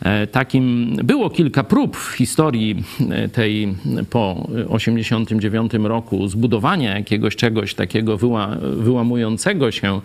[0.01, 3.75] E, Takim było kilka prób w historii e, tej
[4.09, 10.01] po 89 roku zbudowania jakiegoś czegoś takiego wyła, wyłamującego się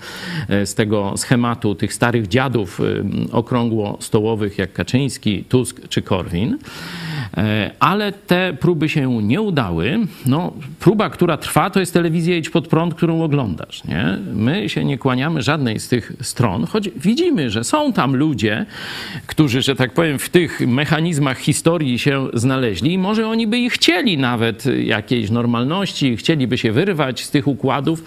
[0.49, 2.81] e, z tego schematu tych starych dziadów
[3.33, 6.59] okrągło-stołowych jak Kaczyński, Tusk czy Korwin.
[7.81, 9.99] Ale te próby się nie udały.
[10.27, 13.85] No, próba, która trwa, to jest telewizja Idź Pod Prąd, którą oglądasz.
[13.85, 14.19] Nie?
[14.35, 18.67] My się nie kłaniamy żadnej z tych stron, choć widzimy, że są tam ludzie,
[19.27, 24.19] którzy, że tak powiem, w tych mechanizmach historii się znaleźli może oni by i chcieli
[24.19, 28.05] nawet jakiejś normalności, chcieliby się wyrwać z tych układów,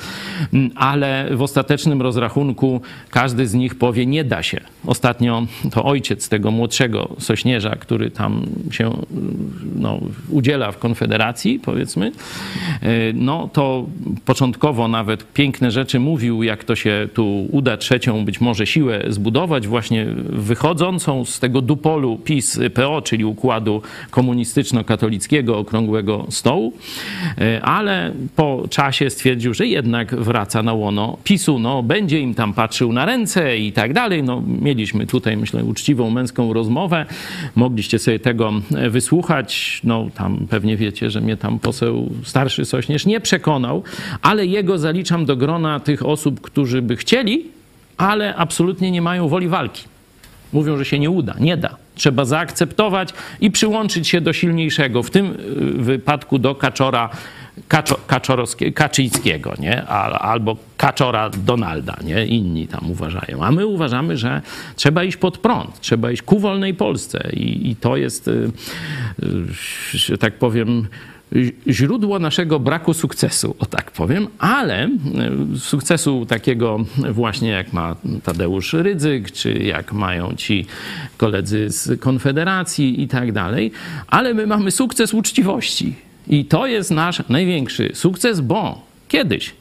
[0.76, 4.62] ale w ostatecznym rozrachunku każdy z nich powie, nie da się.
[4.86, 8.98] Ostatnio to ojciec tego młodszego Sośnierza, który tam się
[9.76, 10.00] no,
[10.30, 12.12] udziela w Konfederacji, powiedzmy,
[13.14, 13.86] no to
[14.26, 19.68] początkowo nawet piękne rzeczy mówił, jak to się tu uda trzecią być może siłę zbudować,
[19.68, 23.82] właśnie wychodzącą z tego dupolu PiS-PO, czyli układu
[24.12, 26.74] komunistyczno-katolickiego okrągłego stołu,
[27.38, 32.54] E, ale po czasie stwierdził, że jednak wraca na łono PiSu, no będzie im tam
[32.54, 34.24] patrzył na ręce i tak dalej.
[34.24, 37.06] No, mieliśmy tutaj, myślę, uczciwą męską rozmowę.
[37.56, 39.82] Mogliście sobie tego e, wysłuchać.
[39.84, 43.84] No, tam pewnie wiecie, że mnie tam poseł starszy Sośnierz nie przekonał,
[44.22, 47.46] ale jego zaliczam do grona tych osób, którzy by chcieli,
[47.98, 49.84] ale absolutnie nie mają woli walki.
[50.54, 51.76] Mówią, że się nie uda, nie da.
[51.96, 55.36] Trzeba zaakceptować i przyłączyć się do silniejszego, w tym y,
[55.84, 57.10] wypadku do kaczora
[57.68, 59.86] Kaczo, Kaczyńskiego, nie?
[59.88, 62.26] Albo Kaczora Donalda, nie?
[62.26, 63.44] Inni tam uważają.
[63.44, 64.42] A my uważamy, że
[64.76, 69.98] trzeba iść pod prąd, trzeba iść ku wolnej Polsce i, i to jest, y, y,
[69.98, 70.88] że tak powiem,
[71.68, 74.88] źródło naszego braku sukcesu, o tak powiem, ale
[75.56, 76.78] y, sukcesu takiego
[77.12, 80.66] właśnie jak ma Tadeusz Rydzyk, czy jak mają ci
[81.18, 83.72] koledzy z Konfederacji i tak dalej,
[84.08, 85.96] ale my mamy sukces uczciwości.
[86.28, 89.54] I to jest nasz największy sukces, bo kiedyś,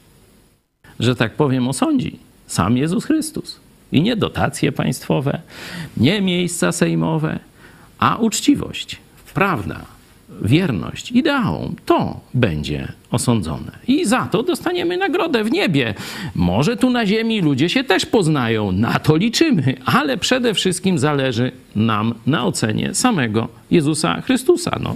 [0.99, 3.59] że tak powiem, osądzi sam Jezus Chrystus.
[3.91, 5.41] I nie dotacje państwowe,
[5.97, 7.39] nie miejsca sejmowe,
[7.99, 8.97] a uczciwość,
[9.33, 9.85] prawda,
[10.41, 13.71] wierność ideałom, to będzie osądzone.
[13.87, 15.93] I za to dostaniemy nagrodę w niebie.
[16.35, 21.51] Może tu na ziemi ludzie się też poznają, na to liczymy, ale przede wszystkim zależy
[21.75, 24.79] nam na ocenie samego Jezusa Chrystusa.
[24.83, 24.95] No.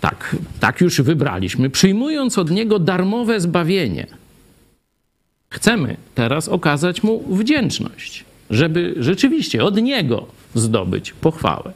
[0.00, 4.06] Tak, tak już wybraliśmy, przyjmując od Niego darmowe zbawienie.
[5.50, 11.72] Chcemy teraz okazać Mu wdzięczność, żeby rzeczywiście od Niego zdobyć pochwałę.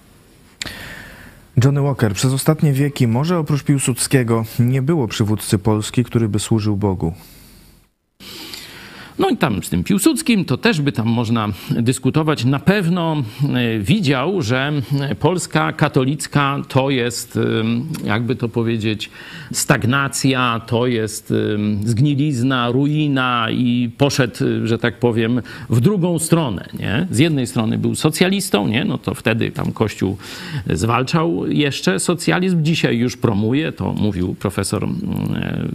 [1.56, 6.76] Johnny Walker, przez ostatnie wieki może oprócz Piłsudskiego nie było przywódcy Polski, który by służył
[6.76, 7.14] Bogu.
[9.22, 12.44] No i tam z tym Piłsudskim to też by tam można dyskutować.
[12.44, 14.72] Na pewno e, widział, że
[15.20, 17.40] Polska katolicka to jest, e,
[18.06, 19.10] jakby to powiedzieć,
[19.52, 21.34] stagnacja, to jest e,
[21.88, 26.68] zgnilizna, ruina i poszedł, że tak powiem, w drugą stronę.
[26.78, 27.06] Nie?
[27.10, 28.84] Z jednej strony był socjalistą, nie?
[28.84, 30.16] no to wtedy tam Kościół
[30.70, 32.64] zwalczał jeszcze socjalizm.
[32.64, 34.88] Dzisiaj już promuje, to mówił profesor,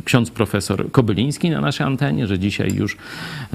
[0.06, 2.98] ksiądz profesor Kobyliński na naszej antenie, że dzisiaj już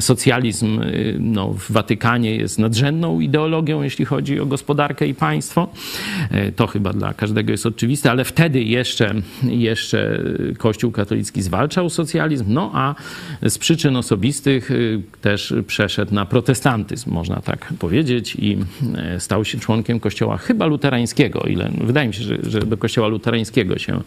[0.01, 5.69] socjalizm y, no, w Watykanie jest nadrzędną ideologią, jeśli chodzi o gospodarkę i państwo.
[6.49, 10.21] Y, To chyba dla każdego jest oczywiste, ale wtedy jeszcze, jeszcze
[10.59, 12.95] Kościół katolicki zwalczał socjalizm, no a
[13.43, 18.59] z przyczyn osobistych y, też przeszedł na protestantyzm, można tak powiedzieć, i
[19.19, 23.79] stał się członkiem Kościoła chyba luterańskiego, ile wydaje mi się, że, że do Kościoła luterańskiego
[23.79, 24.01] się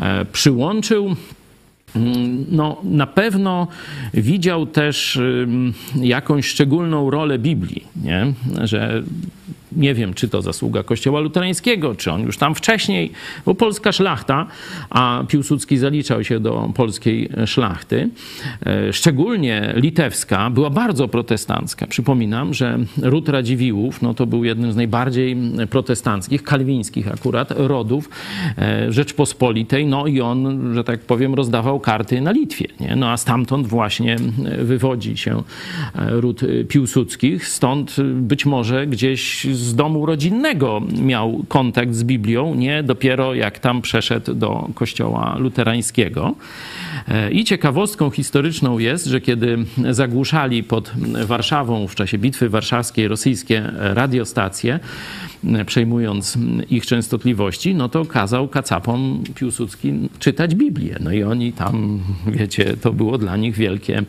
[0.00, 1.16] e, przyłączył.
[1.96, 3.68] Mm, no, na pewno
[4.14, 5.20] widział też
[5.96, 8.32] jakąś szczególną rolę Biblii, nie?
[8.64, 9.02] że
[9.76, 13.12] nie wiem, czy to zasługa Kościoła Luterańskiego, czy on już tam wcześniej,
[13.46, 14.46] bo polska szlachta,
[14.90, 18.08] a Piłsudski zaliczał się do polskiej szlachty,
[18.66, 21.86] e, szczególnie litewska, była bardzo protestancka.
[21.86, 25.36] Przypominam, że ród Radziwiłłów, no to był jednym z najbardziej
[25.70, 28.08] protestanckich, kalwińskich akurat, rodów
[28.58, 32.96] e, Rzeczpospolitej, no i on, że tak powiem, rozdawał karty na Litwie, nie?
[32.96, 34.16] No a stamtąd właśnie
[34.58, 35.42] wywodzi się
[35.94, 42.82] e, ród Piłsudskich, stąd być może gdzieś z domu rodzinnego miał kontakt z Biblią, nie
[42.82, 46.34] dopiero jak tam przeszedł do kościoła luterańskiego.
[47.32, 49.58] I ciekawostką historyczną jest, że kiedy
[49.90, 50.92] zagłuszali pod
[51.26, 54.80] Warszawą w czasie Bitwy Warszawskiej rosyjskie radiostacje,
[55.66, 56.38] przejmując
[56.70, 60.96] ich częstotliwości, no to kazał kacapom Piłsudski czytać Biblię.
[61.00, 64.02] No i oni tam, wiecie, to było dla nich wielkie,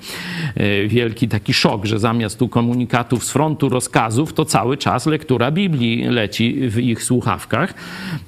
[0.56, 5.52] e, wielki taki szok, że zamiast tu komunikatów z frontu rozkazów, to cały czas lektura
[5.52, 7.74] Biblii leci w ich słuchawkach.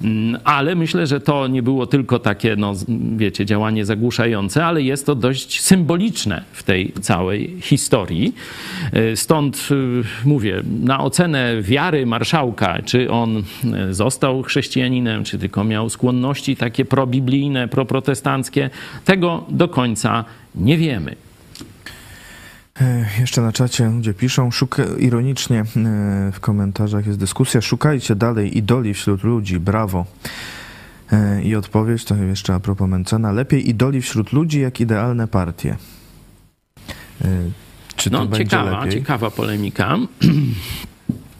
[0.02, 2.72] Mm, Ale myślę, że to nie było tylko takie, no
[3.16, 8.34] wiecie, działanie zagłuszające, ale jest to dość symboliczne w tej całej historii.
[8.92, 13.42] E, Stąd y, mówię, na ocenę wiary marszałka, czy on
[13.74, 18.70] e, został chrześcijaninem, czy tylko miał skłonności takie probiblijne, proprotestanckie,
[19.04, 20.24] tego do końca
[20.54, 21.16] nie wiemy.
[22.80, 25.64] E, Jeszcze na czacie ludzie piszą, szuka, ironicznie e,
[26.32, 30.06] w komentarzach jest dyskusja, szukajcie dalej idoli wśród ludzi, brawo.
[31.12, 35.76] E, I odpowiedź, to jeszcze a propos Mencena, lepiej idoli wśród ludzi jak idealne partie.
[37.24, 37.28] E,
[37.96, 39.00] Czy to No, będzie ciekawa, lepiej?
[39.00, 39.96] ciekawa polemika.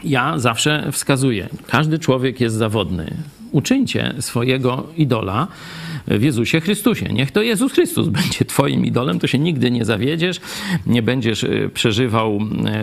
[0.04, 3.14] Ja zawsze wskazuję, każdy człowiek jest zawodny.
[3.52, 5.46] Uczyńcie swojego idola
[6.10, 7.06] w Jezusie Chrystusie.
[7.12, 10.40] Niech to Jezus Chrystus będzie Twoim idolem, to się nigdy nie zawiedziesz,
[10.86, 12.38] nie będziesz y, przeżywał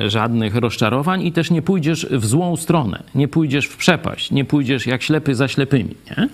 [0.05, 4.45] y, żadnych rozczarowań i też nie pójdziesz w złą stronę, nie pójdziesz w przepaść, nie
[4.45, 5.95] pójdziesz jak ślepy za ślepymi.
[6.17, 6.29] Nie?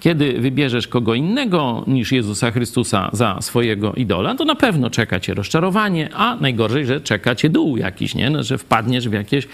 [0.00, 5.34] Kiedy wybierzesz kogo innego niż Jezusa Chrystusa za swojego idola, to na pewno czeka cię
[5.34, 8.30] rozczarowanie, a najgorzej, że czeka cię dół jakiś, nie?
[8.30, 9.48] No, że wpadniesz w jakieś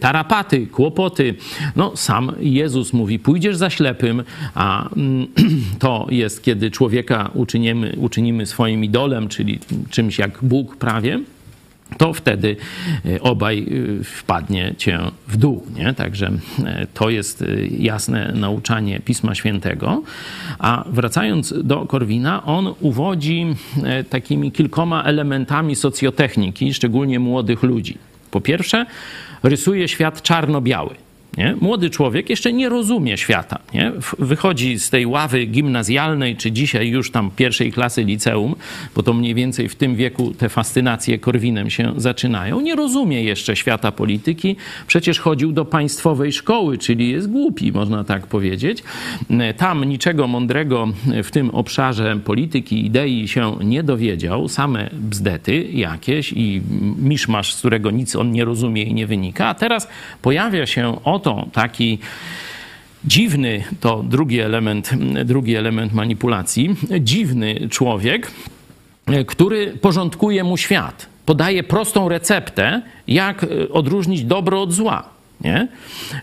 [0.00, 1.34] tarapaty, kłopoty.
[1.76, 4.22] No, sam Jezus mówi, pójdziesz za ślepym,
[4.54, 5.26] a mm,
[5.78, 9.58] to jest, kiedy człowieka uczynimy, uczynimy swoim idolem, czyli
[9.90, 11.20] czymś jak Bóg prawie,
[11.98, 12.56] to wtedy
[13.06, 13.66] e, obaj
[14.00, 15.66] e, wpadnie cię w dół.
[15.76, 15.94] Nie?
[15.94, 16.32] Także
[16.64, 17.44] e, to jest
[17.78, 20.02] jasne nauczanie Pisma Świętego.
[20.58, 23.46] A wracając do Korwina, on uwodzi
[24.10, 27.98] takimi kilkoma elementami socjotechniki, szczególnie młodych ludzi.
[28.30, 28.86] Po pierwsze,
[29.42, 30.94] rysuje świat czarno-biały.
[31.38, 31.56] Nie?
[31.60, 33.58] Młody człowiek jeszcze nie rozumie świata.
[33.74, 33.92] Nie?
[34.18, 38.54] Wychodzi z tej ławy gimnazjalnej, czy dzisiaj już tam pierwszej klasy liceum,
[38.94, 42.60] bo to mniej więcej w tym wieku te fascynacje Korwinem się zaczynają.
[42.60, 44.56] Nie rozumie jeszcze świata polityki.
[44.86, 48.82] Przecież chodził do państwowej szkoły, czyli jest głupi, można tak powiedzieć.
[49.56, 50.88] Tam niczego mądrego
[51.24, 54.48] w tym obszarze polityki, idei się nie dowiedział.
[54.48, 56.62] Same bzdety jakieś i
[56.98, 59.46] miszmasz, z którego nic on nie rozumie i nie wynika.
[59.46, 59.88] A teraz
[60.22, 61.98] pojawia się oto taki
[63.04, 64.90] dziwny, to drugi element,
[65.24, 68.30] drugi element manipulacji, dziwny człowiek,
[69.26, 71.06] który porządkuje mu świat.
[71.26, 75.08] Podaje prostą receptę, jak odróżnić dobro od zła.
[75.44, 75.68] Nie?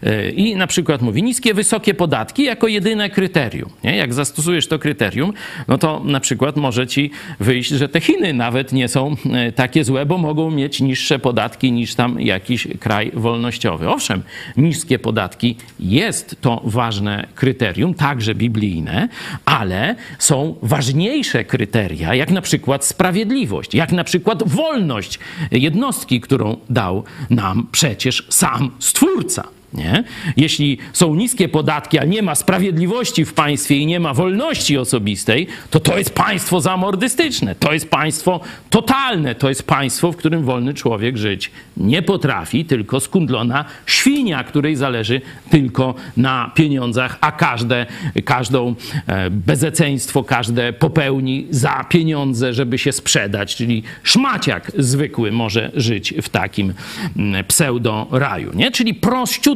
[0.03, 3.69] E, I na przykład mówi niskie, wysokie podatki jako jedyne kryterium.
[3.83, 3.95] Nie?
[3.95, 5.33] Jak zastosujesz to kryterium,
[5.67, 9.83] no to na przykład może ci wyjść, że te Chiny nawet nie są e, takie
[9.83, 13.89] złe, bo mogą mieć niższe podatki niż tam jakiś kraj wolnościowy.
[13.89, 14.23] Owszem,
[14.57, 19.09] niskie podatki jest to ważne kryterium, także biblijne,
[19.45, 25.19] ale są ważniejsze kryteria, jak na przykład sprawiedliwość, jak na przykład wolność
[25.51, 29.08] jednostki, którą dał nam przecież sam Stwórca.
[29.13, 29.58] Twórca.
[29.73, 30.03] Nie?
[30.37, 35.47] Jeśli są niskie podatki, a nie ma sprawiedliwości w państwie i nie ma wolności osobistej,
[35.69, 38.39] to to jest państwo zamordystyczne, to jest państwo
[38.69, 44.75] totalne, to jest państwo, w którym wolny człowiek żyć nie potrafi, tylko skundlona świnia, której
[44.75, 47.85] zależy tylko na pieniądzach, a każde,
[48.25, 48.75] każdą
[49.07, 56.29] e, bezeceństwo, każde popełni za pieniądze, żeby się sprzedać, czyli szmaciak zwykły może żyć w
[56.29, 56.73] takim
[57.17, 58.71] mm, pseudo-raju, nie?
[58.71, 58.93] Czyli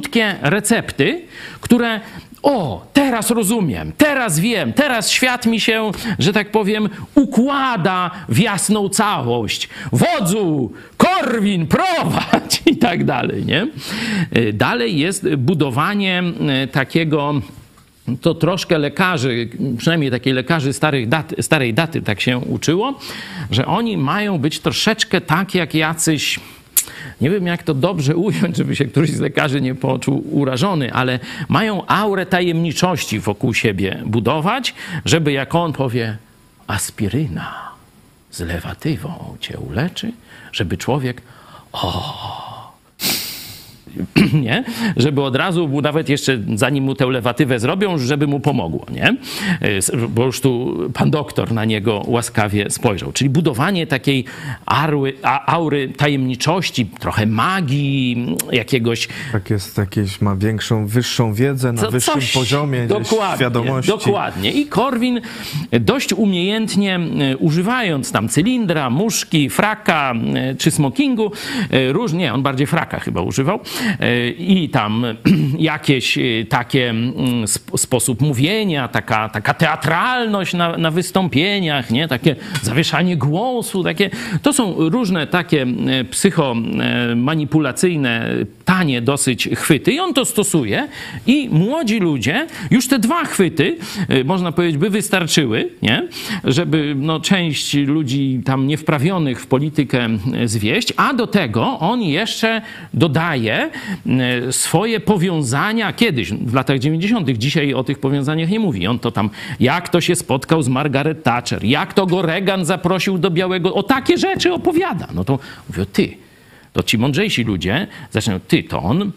[0.03, 1.21] prościutkie recepty,
[1.61, 1.99] które
[2.43, 8.89] o, teraz rozumiem, teraz wiem, teraz świat mi się, że tak powiem, układa w jasną
[8.89, 9.69] całość.
[9.91, 13.67] Wodzu, Korwin, prowadź i tak dalej, nie?
[14.37, 16.23] Y, Dalej jest budowanie
[16.63, 17.41] y, takiego
[18.21, 22.99] to troszkę lekarzy, przynajmniej takiej lekarzy starych dat, starej daty tak się uczyło,
[23.51, 26.39] że oni mają być troszeczkę tak jak jacyś
[27.21, 31.19] nie wiem jak to dobrze ująć, żeby się któryś z lekarzy nie poczuł urażony, ale
[31.49, 34.73] mają aurę tajemniczości wokół siebie budować,
[35.05, 36.17] żeby jak on powie
[36.67, 37.71] aspiryna
[38.31, 40.11] z lewatywą cię uleczy,
[40.51, 41.21] żeby człowiek
[44.43, 44.63] nie?
[44.97, 49.15] Żeby od razu, mu nawet jeszcze zanim mu tę lewatywę zrobią, żeby mu pomogło, nie?
[50.09, 53.11] Bo już tu pan doktor na niego łaskawie spojrzał.
[53.11, 54.25] Czyli budowanie takiej
[54.65, 55.13] arły,
[55.45, 62.13] aury tajemniczości, trochę magii, jakiegoś Tak jest, jakieś ma większą, wyższą wiedzę na co- wyższym
[62.13, 63.91] coś- poziomie dokładnie, świadomości.
[63.91, 64.51] Dokładnie.
[64.51, 65.21] I Korwin
[65.71, 66.99] dość umiejętnie,
[67.31, 71.31] e, używając tam cylindra, muszki, fraka e, czy smokingu,
[71.71, 73.59] e, różnie, on bardziej fraka chyba używał,
[74.37, 75.05] i tam
[75.59, 82.07] jakieś e, takie mm, sp- sposób mówienia, taka, taka teatralność na, na wystąpieniach, nie?
[82.07, 84.09] takie zawieszanie głosu, takie,
[84.41, 88.29] to są różne takie e, psychomanipulacyjne,
[88.65, 90.87] tanie dosyć chwyty i on to stosuje
[91.27, 93.77] i młodzi ludzie, już te dwa chwyty,
[94.25, 96.07] można powiedzieć, by wystarczyły, nie?
[96.43, 100.09] żeby no, część ludzi tam niewprawionych w politykę
[100.45, 102.61] zwieść, a do tego on jeszcze
[102.93, 103.69] dodaje
[104.51, 108.87] swoje powiązania kiedyś, w latach 90., dzisiaj o tych powiązaniach nie mówi.
[108.87, 113.17] On to tam, jak to się spotkał z Margaret Thatcher, jak to go Reagan zaprosił
[113.17, 115.07] do Białego, o takie rzeczy opowiada.
[115.13, 116.17] No to mówię, ty,
[116.73, 119.11] to ci mądrzejsi ludzie zaczynają, ty, to on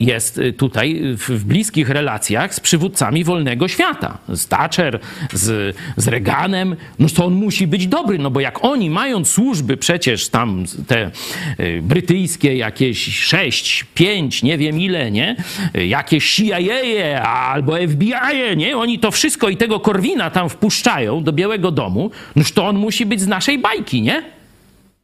[0.00, 4.18] jest y, tutaj w, w bliskich relacjach z przywódcami wolnego świata.
[4.28, 5.00] Z Thatcher,
[5.32, 6.76] z, z Reaganem.
[6.98, 11.10] No to on musi być dobry, no bo jak oni mają służby przecież tam te
[11.60, 15.36] y, brytyjskie jakieś sześć, pięć, nie wiem ile, nie?
[15.76, 18.76] Y, Jakieś CIA albo FBI, nie?
[18.76, 22.10] Oni to wszystko i tego Korwina tam wpuszczają do Białego Domu.
[22.36, 24.22] Noż to on musi być z naszej bajki, nie?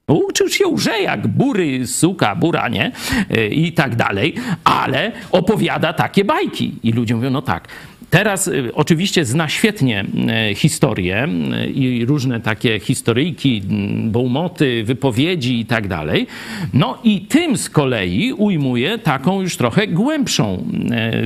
[0.09, 2.93] Uczył się łże jak bury, suka, bura, nie?
[3.37, 4.35] Y, I tak dalej,
[4.65, 6.75] ale opowiada takie bajki.
[6.83, 7.69] I ludzie mówią, no tak.
[8.11, 10.05] Teraz y, oczywiście zna świetnie
[10.51, 11.29] y, historię
[11.75, 13.63] i różne takie historyjki,
[14.05, 16.27] bołmoty, wypowiedzi i tak dalej.
[16.75, 20.65] No i tym z kolei ujmuje taką już trochę głębszą,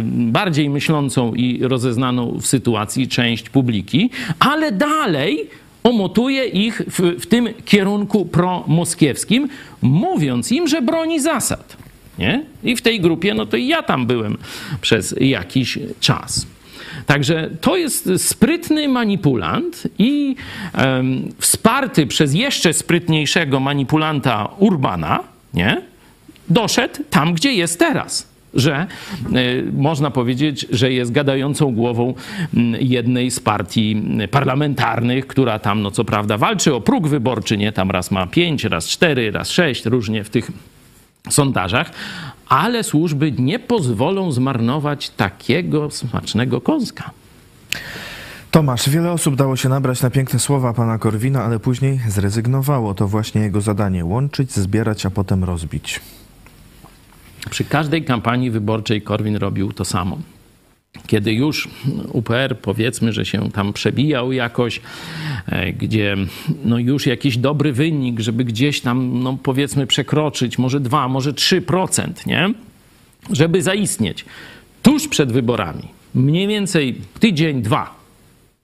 [0.06, 5.48] bardziej myślącą i rozeznaną w sytuacji część publiki, ale dalej
[5.82, 9.48] omotuje ich w, w tym kierunku promoskiewskim,
[9.82, 11.76] mówiąc im, że broni zasad.
[12.18, 12.44] Nie?
[12.64, 14.38] I w tej grupie, no to i ja tam byłem
[14.80, 16.46] przez jakiś czas.
[17.06, 20.36] Także to jest sprytny manipulant i
[20.72, 25.20] em, wsparty przez jeszcze sprytniejszego manipulanta Urbana,
[25.54, 25.82] nie?
[26.48, 28.31] doszedł tam, gdzie jest teraz.
[28.54, 28.86] Że
[29.36, 32.14] y, można powiedzieć, że jest gadającą głową
[32.80, 37.72] jednej z partii parlamentarnych, która tam, no co prawda, walczy o próg wyborczy, nie?
[37.72, 40.50] Tam raz ma pięć, raz cztery, raz sześć, różnie w tych
[41.30, 41.90] sondażach,
[42.48, 47.10] ale służby nie pozwolą zmarnować takiego smacznego kąska.
[48.50, 52.94] Tomasz, wiele osób dało się nabrać na piękne słowa pana Korwina, ale później zrezygnowało.
[52.94, 56.00] To właśnie jego zadanie łączyć, zbierać, a potem rozbić.
[57.50, 60.18] Przy każdej kampanii wyborczej Korwin robił to samo.
[61.06, 61.68] Kiedy już
[62.12, 64.80] UPR powiedzmy, że się tam przebijał jakoś,
[65.46, 66.16] e, gdzie
[66.64, 72.26] no już jakiś dobry wynik, żeby gdzieś tam no powiedzmy przekroczyć może 2, może 3%,
[72.26, 72.54] nie?
[73.30, 74.24] Żeby zaistnieć
[74.82, 77.94] tuż przed wyborami, mniej więcej tydzień, dwa,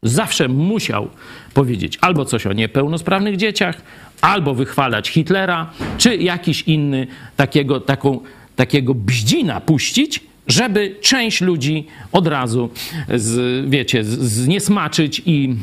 [0.02, 1.08] zawsze musiał
[1.54, 3.82] powiedzieć albo coś o niepełnosprawnych dzieciach,
[4.20, 7.06] albo wychwalać Hitlera, czy jakiś inny
[7.36, 8.20] takiego, taką,
[8.58, 12.70] takiego bździna puścić, żeby część ludzi od razu,
[13.14, 15.56] z, wiecie, zniesmaczyć i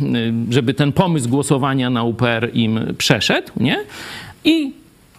[0.50, 3.78] y, żeby ten pomysł głosowania na UPR im przeszedł, nie?
[4.44, 4.72] I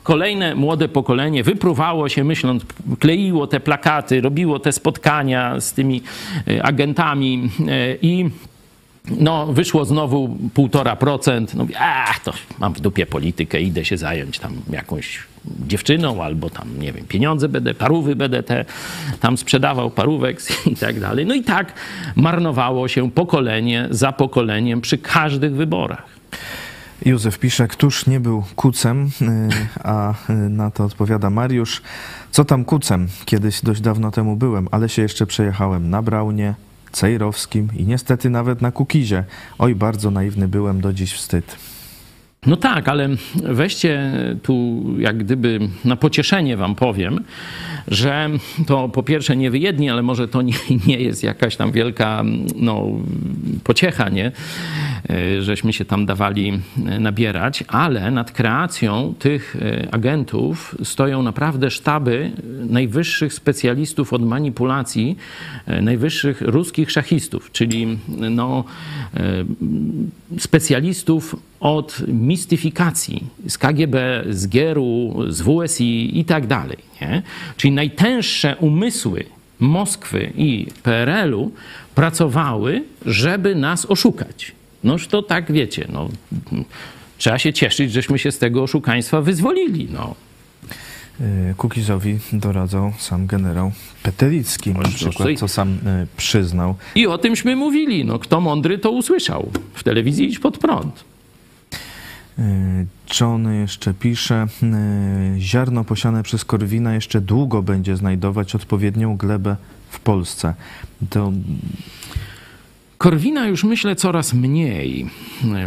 [0.02, 2.62] kolejne młode pokolenie wypruwało się, myśląc,
[2.98, 6.02] kleiło te plakaty, robiło te spotkania z tymi
[6.48, 8.30] y, agentami y, i
[9.10, 11.54] no, wyszło znowu 1,5%.
[11.54, 15.18] No, ach, to mam w dupie politykę, idę się zająć tam jakąś
[15.66, 18.64] dziewczyną albo tam, nie wiem, pieniądze będę, parówy będę te
[19.20, 20.42] tam sprzedawał, parówek
[20.72, 21.26] i tak dalej.
[21.26, 21.72] No i tak
[22.16, 26.16] marnowało się pokolenie za pokoleniem przy każdych wyborach.
[27.04, 29.48] Józef pisze, któż nie był kucem, y,
[29.84, 31.82] a y, na to odpowiada Mariusz.
[32.30, 33.08] Co tam kucem?
[33.24, 36.54] Kiedyś dość dawno temu byłem, ale się jeszcze przejechałem na Braunie,
[36.96, 39.24] Cejrowskim i niestety nawet na Kukizie.
[39.58, 41.56] Oj, bardzo naiwny byłem, do dziś wstyd.
[42.46, 47.24] No tak, ale weźcie tu, jak gdyby na pocieszenie wam powiem,
[47.88, 48.30] że
[48.66, 50.54] to po pierwsze nie wy jedni, ale może to nie,
[50.86, 52.24] nie jest jakaś tam wielka
[52.56, 52.86] no,
[53.64, 54.32] pociecha, nie?
[55.10, 56.60] E, żeśmy się tam dawali
[57.00, 62.30] nabierać, ale nad kreacją tych e, agentów stoją naprawdę sztaby
[62.68, 65.16] najwyższych specjalistów od manipulacji,
[65.66, 67.98] e, najwyższych ruskich szachistów, czyli
[68.30, 68.64] no,
[70.38, 76.78] specjalistów od mistyfikacji z KGB, z Gieru, z WSI i tak dalej.
[77.00, 77.22] Nie?
[77.56, 79.24] Czyli najtęższe umysły
[79.60, 81.52] Moskwy i PRL-u
[81.94, 84.52] pracowały, żeby nas oszukać.
[84.84, 86.08] Noż to tak wiecie, no,
[87.18, 89.88] trzeba się cieszyć, żeśmy się z tego oszukaństwa wyzwolili.
[89.92, 90.14] No.
[91.20, 96.74] Y, Kukizowi doradzał sam generał Petelicki, na przykład, co sam y, przyznał.
[96.94, 98.04] I o tymśmy mówili.
[98.04, 99.50] No, kto mądry, to usłyszał.
[99.74, 101.04] W telewizji idź pod prąd.
[102.38, 102.86] Y,
[103.20, 104.46] John jeszcze pisze,
[105.38, 109.56] ziarno posiane przez Korwina jeszcze długo będzie znajdować odpowiednią glebę
[109.90, 110.54] w Polsce.
[111.10, 111.32] To
[112.98, 115.10] Korwina już myślę coraz mniej,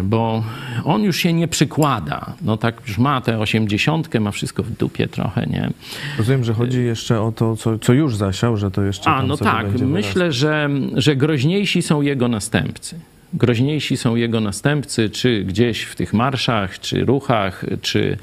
[0.03, 0.43] bo
[0.84, 2.34] on już się nie przykłada.
[2.41, 5.70] No tak już ma tę osiemdziesiątkę, ma wszystko w dupie trochę, nie?
[6.17, 9.38] Rozumiem, że chodzi jeszcze o to, co, co już zasiał, że to jeszcze A, no
[9.38, 9.67] tak.
[9.82, 12.99] Myślę, że, że groźniejsi są jego następcy
[13.34, 18.18] groźniejsi są jego następcy, czy gdzieś w tych marszach, czy ruchach, czy,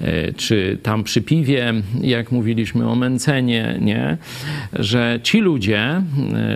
[0.00, 4.18] e, czy tam przy piwie, jak mówiliśmy o Mencenie, nie?
[4.72, 6.02] że ci ludzie e,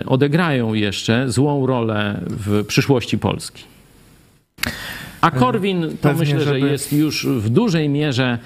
[0.05, 3.63] odegrają jeszcze złą rolę w przyszłości Polski.
[5.21, 6.59] A Korwin to Pewnie, myślę, żeby...
[6.59, 8.37] że jest już w dużej mierze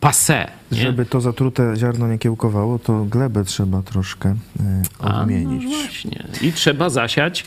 [0.00, 0.46] passé.
[0.72, 0.78] Nie?
[0.78, 5.64] Żeby to zatrute ziarno nie kiełkowało, to glebę trzeba troszkę y, odmienić.
[5.64, 6.24] A, no właśnie.
[6.42, 7.44] I trzeba zasiać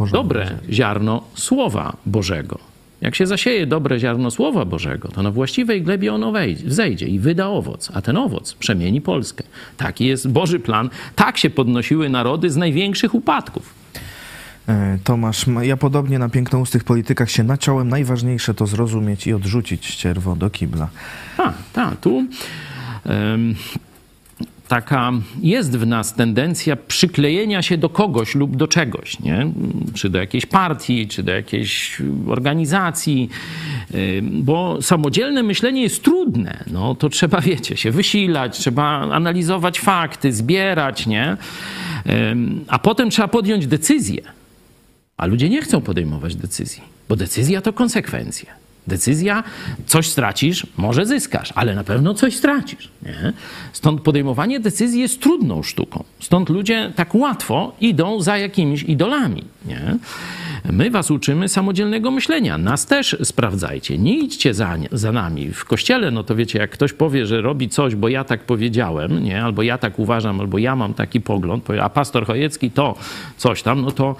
[0.00, 0.22] Porządnie.
[0.22, 2.58] dobre ziarno Słowa Bożego.
[3.00, 7.18] Jak się zasieje dobre ziarno Słowa Bożego, to na właściwej glebie ono wejdzie, wzejdzie i
[7.18, 9.44] wyda owoc, a ten owoc przemieni Polskę.
[9.76, 10.90] Taki jest Boży plan.
[11.16, 13.74] Tak się podnosiły narody z największych upadków.
[14.68, 17.88] E, Tomasz, ja podobnie na pięknoustych politykach się naciąłem.
[17.88, 20.88] Najważniejsze to zrozumieć i odrzucić ścierwo do kibla.
[21.36, 22.00] Tak, tak.
[22.00, 22.14] Tu
[23.04, 23.54] um,
[24.70, 25.12] taka
[25.42, 29.52] jest w nas tendencja przyklejenia się do kogoś lub do czegoś, nie?
[29.94, 33.28] czy do jakiejś partii, czy do jakiejś organizacji,
[34.22, 36.64] bo samodzielne myślenie jest trudne.
[36.72, 41.36] No, to trzeba, wiecie, się wysilać, trzeba analizować fakty, zbierać, nie?
[42.68, 44.22] a potem trzeba podjąć decyzję.
[45.16, 48.46] A ludzie nie chcą podejmować decyzji, bo decyzja to konsekwencje.
[48.86, 49.44] Decyzja,
[49.86, 52.88] coś stracisz, może zyskasz, ale na pewno coś stracisz.
[53.02, 53.32] Nie?
[53.72, 56.04] Stąd podejmowanie decyzji jest trudną sztuką.
[56.20, 59.44] Stąd ludzie tak łatwo idą za jakimiś idolami.
[59.64, 59.96] Nie?
[60.64, 62.58] My was uczymy samodzielnego myślenia.
[62.58, 63.98] Nas też sprawdzajcie.
[63.98, 65.52] Nie idźcie za, za nami.
[65.52, 69.24] W kościele, no to wiecie, jak ktoś powie, że robi coś, bo ja tak powiedziałem,
[69.24, 69.42] nie?
[69.42, 72.94] albo ja tak uważam, albo ja mam taki pogląd, a pastor Chojecki to
[73.36, 74.16] coś tam, no to,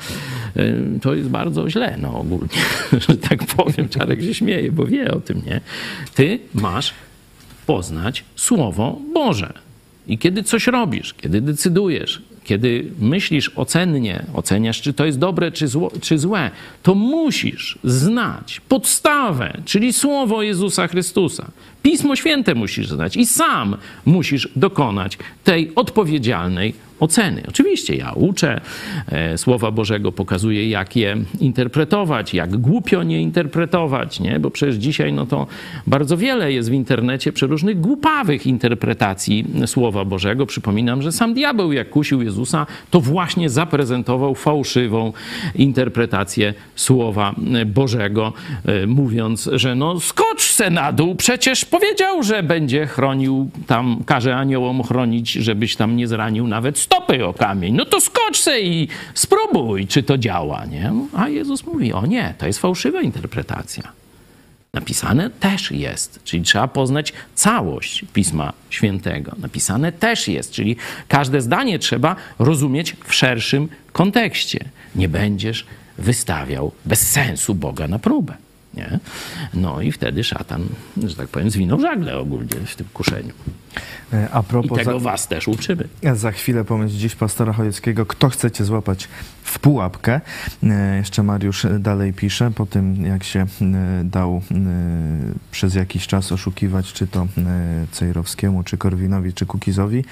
[0.56, 2.48] y, to jest bardzo źle, no ogólnie,
[3.08, 3.88] że tak powiem.
[3.88, 5.60] Czarek się śmieje, bo wie o tym, nie?
[6.14, 6.94] Ty masz
[7.66, 9.52] poznać Słowo Boże.
[10.06, 15.68] I kiedy coś robisz, kiedy decydujesz, kiedy myślisz ocennie, oceniasz, czy to jest dobre, czy,
[15.68, 16.50] zło, czy złe,
[16.82, 21.50] to musisz znać podstawę, czyli słowo Jezusa Chrystusa.
[21.82, 27.42] Pismo Święte musisz znać i sam musisz dokonać tej odpowiedzialnej oceny.
[27.48, 28.60] Oczywiście ja uczę
[29.08, 34.40] e, Słowa Bożego, pokazuję jak je interpretować, jak głupio nie interpretować, nie?
[34.40, 35.46] bo przecież dzisiaj no to
[35.86, 40.46] bardzo wiele jest w internecie przeróżnych głupawych interpretacji Słowa Bożego.
[40.46, 45.12] Przypominam, że sam diabeł jak kusił Jezusa, to właśnie zaprezentował fałszywą
[45.54, 47.34] interpretację Słowa
[47.66, 48.32] Bożego,
[48.66, 54.36] e, mówiąc, że no skocz se na dół, przecież powiedział, że będzie chronił tam, każe
[54.36, 57.74] aniołom chronić, żebyś tam nie zranił nawet stopy o kamień.
[57.74, 60.92] No to skocz se i spróbuj, czy to działa, nie?
[61.16, 63.92] A Jezus mówi, o nie, to jest fałszywa interpretacja.
[64.74, 69.32] Napisane też jest, czyli trzeba poznać całość Pisma Świętego.
[69.38, 70.76] Napisane też jest, czyli
[71.08, 74.64] każde zdanie trzeba rozumieć w szerszym kontekście.
[74.94, 75.66] Nie będziesz
[75.98, 78.34] wystawiał bez sensu Boga na próbę.
[78.74, 78.98] Nie?
[79.54, 80.62] No i wtedy szatan,
[81.06, 83.34] że tak powiem, zwinął żagle ogólnie w tym kuszeniu.
[84.12, 85.88] E, A I propos tego za, was też uczymy.
[86.14, 89.08] za chwilę pomysł dziś pastora Chojeckiego, kto chcecie złapać
[89.42, 90.20] w pułapkę.
[90.62, 93.46] E, Jeszcze Mariusz dalej pisze, po tym jak się e,
[94.04, 94.42] dał
[95.50, 97.26] przez jakiś czas oszukiwać, czy to
[97.92, 100.04] Cejrowskiemu, czy Korwinowi, czy Kukizowi.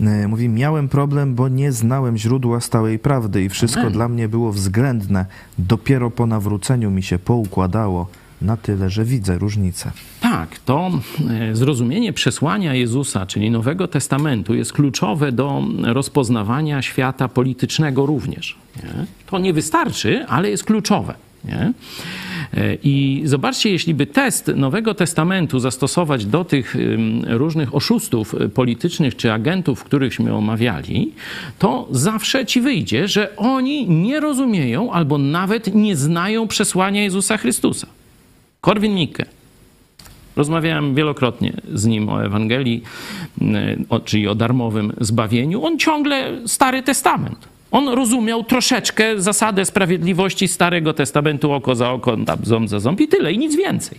[0.00, 3.92] E, Mówi, miałem problem, bo nie znałem źródła stałej prawdy i wszystko Amen.
[3.92, 5.26] dla mnie było względne.
[5.58, 8.06] Dopiero po nawróceniu mi się poukładało
[8.42, 9.92] na tyle, że widzę różnicę.
[10.20, 10.90] Tak, to
[11.30, 18.56] e, zrozumienie przesłania Jezusa, czyli Nowego Testamentu, jest kluczowe do rozpoznawania świata politycznego również.
[18.76, 19.06] Nie?
[19.26, 21.14] To nie wystarczy, ale jest kluczowe.
[21.44, 21.72] Nie?
[22.54, 26.76] E, I zobaczcie, jeśli by test Nowego Testamentu zastosować do tych
[27.26, 31.12] różnych oszustów y, politycznych czy agentów, którychśmy omawiali,
[31.58, 37.86] to zawsze ci wyjdzie, że oni nie rozumieją albo nawet nie znają przesłania Jezusa Chrystusa.
[38.60, 39.24] Korwin Mikke.
[40.36, 42.82] Rozmawiałem wielokrotnie z nim o Ewangelii,
[43.42, 45.64] y, czyli o darmowym zbawieniu.
[45.64, 47.59] On ciągle Stary Testament.
[47.70, 53.08] On rozumiał troszeczkę zasadę sprawiedliwości Starego Testamentu, oko za oko, tam ząb za ząb i
[53.08, 53.98] tyle, i nic więcej.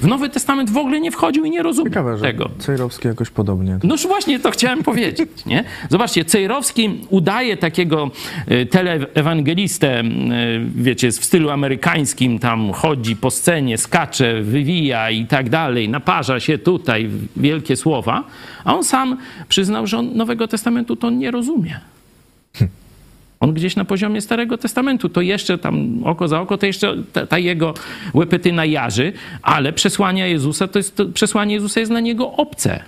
[0.00, 2.50] W Nowy Testament w ogóle nie wchodził i nie rozumiał Ciekawe, że tego.
[2.58, 3.78] Cejrowski jakoś podobnie.
[3.82, 5.64] Noż właśnie to chciałem powiedzieć, nie?
[5.90, 8.10] Zobaczcie, Cejrowski udaje takiego
[8.50, 10.04] y, teleewangelistę, y,
[10.74, 16.58] wiecie, w stylu amerykańskim, tam chodzi po scenie, skacze, wywija i tak dalej, naparza się
[16.58, 18.24] tutaj, wielkie słowa,
[18.64, 19.16] a on sam
[19.48, 21.80] przyznał, że on Nowego Testamentu to nie rozumie.
[23.40, 27.26] On gdzieś na poziomie Starego Testamentu, to jeszcze tam oko za oko, to jeszcze ta,
[27.26, 27.74] ta jego
[28.14, 29.12] łepetyna jarzy,
[29.42, 32.82] ale przesłania Jezusa, to jest, to przesłanie Jezusa jest dla niego obce.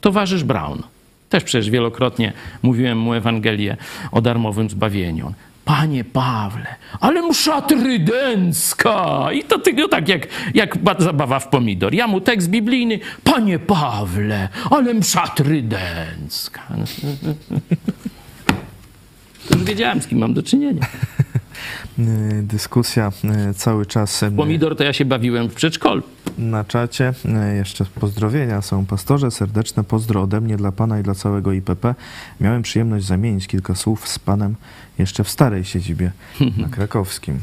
[0.00, 0.82] Towarzysz Brown.
[1.30, 3.76] Też przecież wielokrotnie mówiłem mu Ewangelię
[4.12, 5.34] o darmowym zbawieniu.
[5.64, 6.66] Panie Pawle,
[7.00, 9.28] ale msza trydencka!
[9.32, 11.94] I to tylko tak jak, jak ba- zabawa w pomidor.
[11.94, 16.62] Ja mu tekst biblijny, Panie Pawle, ale msza trydencka.
[19.48, 20.86] To już wiedziałem, z kim mam do czynienia.
[22.42, 23.12] Dyskusja
[23.50, 26.02] y, cały czas y, Pomidor to ja się bawiłem w przedszkolu.
[26.38, 27.14] na czacie.
[27.52, 28.86] Y, Jeszcze pozdrowienia są.
[28.86, 31.94] Pastorze, serdeczne pozdro ode mnie dla Pana i dla całego IPP.
[32.40, 34.54] Miałem przyjemność zamienić kilka słów z Panem
[34.98, 36.10] jeszcze w starej siedzibie
[36.56, 37.38] na krakowskim.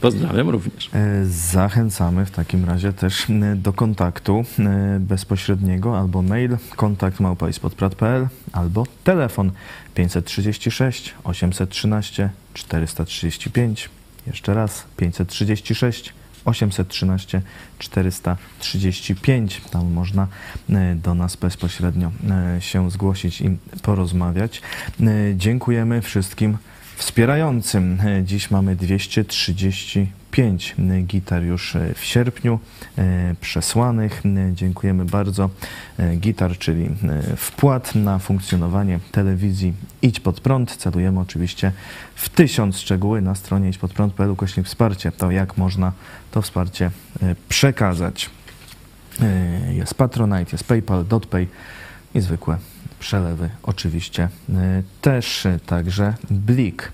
[0.00, 0.90] Pozdrawiam również.
[0.94, 8.28] E, Zachęcamy w takim razie też m, do kontaktu e, bezpośredniego albo mail kontakt małpaispodprat.pl
[8.52, 9.52] albo telefon
[9.94, 13.90] 536 813 435
[14.26, 16.14] jeszcze raz 536
[16.44, 17.42] 813
[17.78, 20.26] 435 tam można
[20.70, 22.12] e, do nas bezpośrednio
[22.56, 24.62] e, się zgłosić i porozmawiać.
[25.00, 25.04] E,
[25.36, 26.58] Dziękujemy wszystkim
[26.96, 27.98] wspierającym.
[28.24, 30.74] Dziś mamy 235
[31.04, 32.60] gitar już w sierpniu
[32.98, 34.22] e, przesłanych.
[34.52, 35.50] Dziękujemy bardzo.
[35.98, 40.76] E, Gitar, czyli e, wpłat na funkcjonowanie telewizji Idź Pod Prąd.
[40.76, 41.72] Celujemy oczywiście
[42.14, 45.12] w tysiąc szczegóły na stronie idźpodprąd.pl ukośnik wsparcie.
[45.12, 45.92] To jak można
[46.30, 46.90] to wsparcie
[47.48, 48.30] przekazać.
[49.72, 51.48] Jest Patronite, jest PayPal, DotPay
[52.14, 52.58] i zwykłe
[52.98, 56.92] przelewy oczywiście e, też, e, także Blik.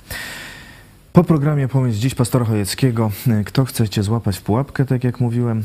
[1.13, 5.65] Po programie Pomysł Dziś Pastora Chojeckiego, e, kto chcecie złapać w pułapkę, tak jak mówiłem,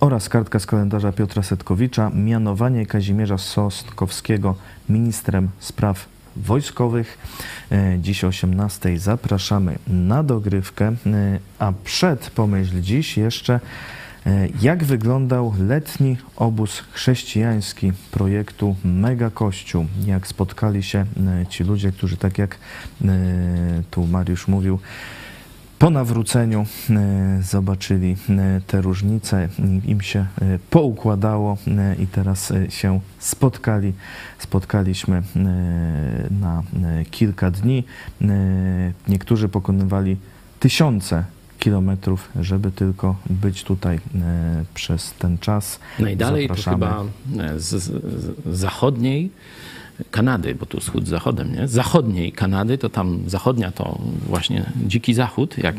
[0.00, 4.56] oraz kartka z kalendarza Piotra Setkowicza, mianowanie Kazimierza Sosnkowskiego
[4.88, 7.18] ministrem spraw wojskowych.
[7.98, 10.92] Dziś o 18 zapraszamy na dogrywkę,
[11.58, 13.60] a przed Pomyśl Dziś jeszcze
[14.62, 19.86] Jak wyglądał letni obóz chrześcijański projektu Mega Kościół?
[20.06, 20.98] Jak spotkali się
[21.42, 22.58] e, ci ludzie, którzy tak jak
[23.04, 23.08] e,
[23.90, 24.78] tu Mariusz mówił,
[25.78, 29.48] po nawróceniu e, zobaczyli e, te różnice,
[29.84, 33.92] im się e, poukładało e, i teraz e, się spotkali.
[34.38, 35.22] Spotkaliśmy e,
[36.30, 36.62] na
[37.00, 37.84] e, kilka dni.
[38.22, 38.26] E,
[39.08, 40.16] Niektórzy pokonywali
[40.60, 41.24] tysiące
[41.60, 45.78] kilometrów, żeby tylko być tutaj e, przez ten czas.
[45.98, 46.86] Najdalej to Zapraszamy.
[46.86, 47.04] chyba
[47.58, 49.30] z, z, z zachodniej
[50.10, 51.68] Kanady, bo tu wschód z zachodem, nie?
[51.68, 55.76] Z zachodniej Kanady, to tam zachodnia to właśnie dziki zachód, jak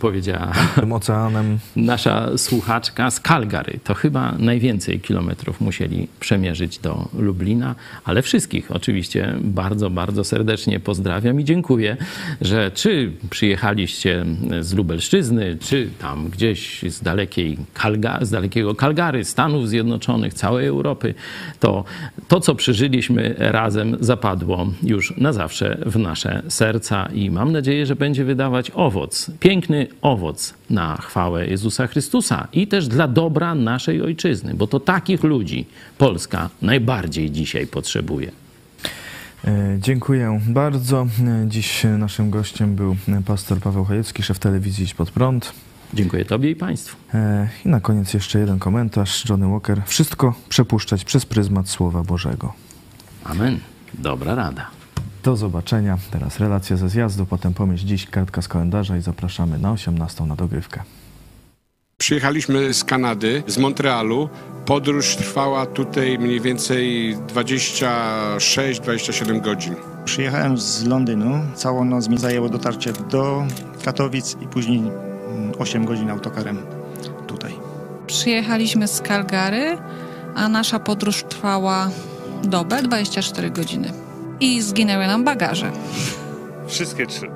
[0.00, 3.78] powiedziała Tym oceanem nasza słuchaczka z Calgary.
[3.84, 7.74] To chyba najwięcej kilometrów musieli przemierzyć do Lublina,
[8.04, 11.96] ale wszystkich oczywiście bardzo, bardzo serdecznie pozdrawiam i dziękuję,
[12.40, 14.24] że czy przyjechaliście
[14.60, 21.14] z Lubelszczyzny, czy tam gdzieś z, dalekiej Kalga, z dalekiego Calgary, Stanów Zjednoczonych, całej Europy,
[21.60, 21.84] to
[22.28, 27.96] to, co przeżyliśmy razem zapadło już na zawsze w nasze serca i mam nadzieję, że
[27.96, 34.54] będzie wydawać owoc, piękny owoc na chwałę Jezusa Chrystusa i też dla dobra naszej ojczyzny,
[34.54, 35.66] bo to takich ludzi
[35.98, 38.30] Polska najbardziej dzisiaj potrzebuje.
[39.44, 41.06] E, Dziękuję bardzo.
[41.46, 42.96] Dziś naszym gościem był
[43.26, 45.52] pastor Paweł Chojecki, szef telewizji Idź Pod Prąd.
[45.94, 46.96] Dziękuję Tobie i Państwu.
[47.14, 49.28] E, I na koniec jeszcze jeden komentarz.
[49.30, 49.82] Johnny Walker.
[49.86, 52.52] Wszystko przepuszczać przez pryzmat Słowa Bożego.
[53.24, 53.60] Amen.
[53.94, 54.66] Dobra rada.
[55.22, 55.98] Do zobaczenia.
[56.10, 60.36] Teraz relacja ze zjazdu, potem pomyśl dziś, kartka z kalendarza i zapraszamy na 18 na
[60.36, 60.82] dogrywkę.
[61.98, 64.28] Przyjechaliśmy z Kanady, z Montrealu.
[64.66, 69.74] Podróż trwała tutaj mniej więcej 26-27 godzin.
[70.04, 71.40] Przyjechałem z Londynu.
[71.54, 73.46] Całą noc mi zajęło dotarcie do
[73.84, 74.92] Katowic i później mm,
[75.58, 76.58] 8 godzin autokarem
[77.26, 77.54] tutaj.
[78.06, 79.78] Przyjechaliśmy z Calgary,
[80.34, 81.90] a nasza podróż trwała
[82.46, 83.92] dobę, 24 godziny.
[84.40, 85.72] I zginęły nam bagaże.
[86.66, 87.30] Wszystkie trzy.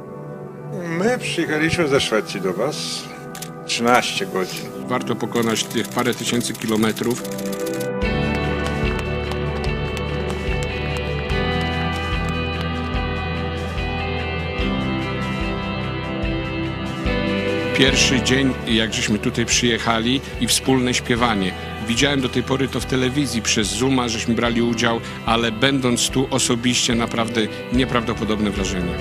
[0.89, 3.03] My przyjechaliśmy ze Szwecji do Was
[3.67, 4.65] 13 godzin.
[4.87, 7.23] Warto pokonać tych parę tysięcy kilometrów.
[17.79, 21.53] Pierwszy dzień, jak żeśmy tutaj przyjechali i wspólne śpiewanie.
[21.89, 26.27] Widziałem do tej pory to w telewizji, przez Zooma żeśmy brali udział, ale będąc tu
[26.31, 27.41] osobiście naprawdę
[27.73, 28.93] nieprawdopodobne wrażenie.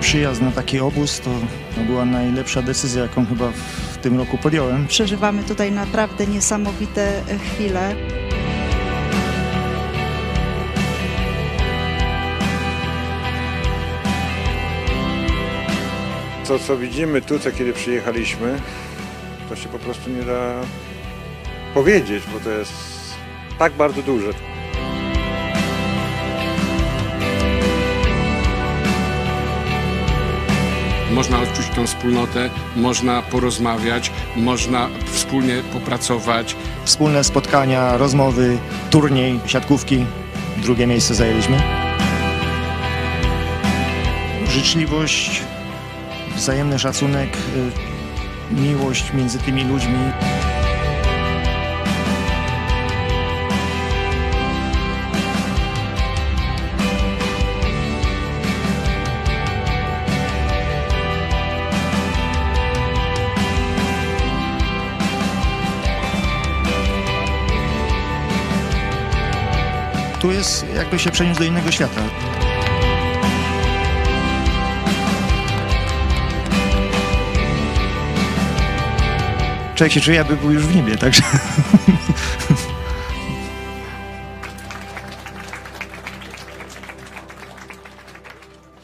[0.00, 1.30] Przyjazd na taki obóz to,
[1.86, 3.50] była najlepsza decyzja, jaką chyba
[3.92, 4.86] w, tym roku podjąłem.
[4.86, 7.94] Przeżywamy tutaj naprawdę niesamowite chwile.
[16.52, 18.60] To, co widzimy tutaj, kiedy przyjechaliśmy,
[19.48, 20.54] to się po prostu nie da
[21.74, 22.72] powiedzieć, bo to jest
[23.58, 24.28] tak bardzo duże.
[31.12, 36.56] Można odczuć tą wspólnotę, można porozmawiać, można wspólnie popracować.
[36.84, 38.58] Wspólne spotkania, rozmowy,
[38.90, 40.06] turniej, siatkówki.
[40.56, 41.62] Drugie miejsce zajęliśmy.
[44.48, 45.42] Życzliwość,
[46.36, 49.98] wzajemny szacunek, y, miłość między tymi ludźmi.
[70.20, 72.31] Tu jest jakby się przeniósł do innego świata.
[79.82, 81.22] Człowiek się czuje, jakby był już w niebie, także...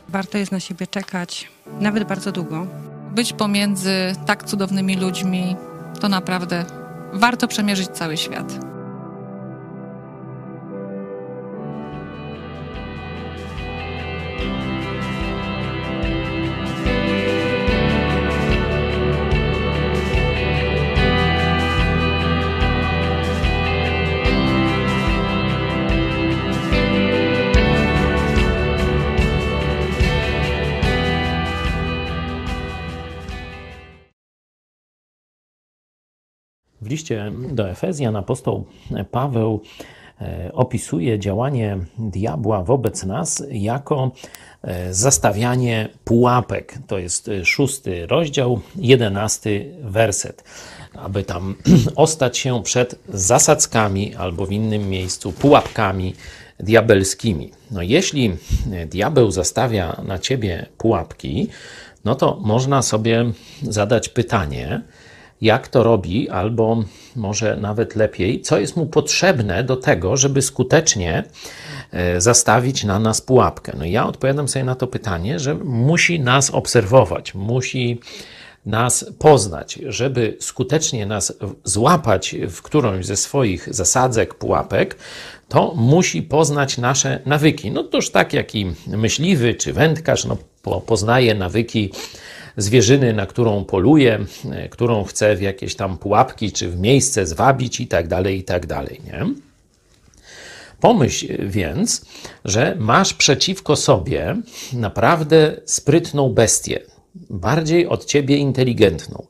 [0.08, 1.48] Warto jest na siebie czekać,
[1.80, 2.66] nawet bardzo długo.
[3.14, 3.92] Być pomiędzy
[4.26, 5.56] tak cudownymi ludźmi,
[6.00, 6.64] to naprawdę
[7.12, 8.67] warto przemierzyć cały świat.
[36.88, 38.64] Liście do Efezjan apostoł
[39.10, 39.60] Paweł
[40.20, 44.10] e, opisuje działanie diabła wobec nas jako
[44.62, 46.78] e, zastawianie pułapek.
[46.86, 50.44] To jest e, szósty rozdział, jedenasty werset.
[50.94, 51.54] Aby tam
[51.96, 56.14] ostać się przed zasadzkami albo w innym miejscu pułapkami
[56.60, 57.50] diabelskimi.
[57.70, 58.36] No jeśli
[58.86, 61.48] diabeł zastawia na ciebie pułapki,
[62.04, 63.24] no to można sobie
[63.62, 64.82] zadać pytanie,
[65.40, 66.84] jak to robi, albo
[67.16, 71.24] może nawet lepiej, co jest mu potrzebne do tego, żeby skutecznie
[71.90, 73.72] e, zastawić na nas pułapkę.
[73.78, 78.00] No ja odpowiadam sobie na to pytanie, że musi nas obserwować, musi
[78.66, 81.32] nas poznać, żeby skutecznie nas
[81.64, 84.96] złapać w którąś ze swoich zasadzek, pułapek,
[85.48, 87.70] to musi poznać nasze nawyki.
[87.70, 91.92] No toż tak jak i myśliwy czy wędkarz no, po, poznaje nawyki
[92.58, 94.18] zwierzyny, na którą poluje,
[94.50, 98.44] e, którą chce w jakieś tam pułapki czy w miejsce zwabić i tak dalej, i
[98.44, 99.26] tak dalej, nie?
[100.80, 102.04] Pomyśl więc,
[102.44, 104.36] że masz przeciwko sobie
[104.72, 106.80] naprawdę sprytną bestię.
[107.30, 109.26] bardziej od ciebie inteligentną,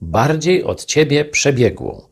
[0.00, 2.02] bardziej od ciebie przebiegłą,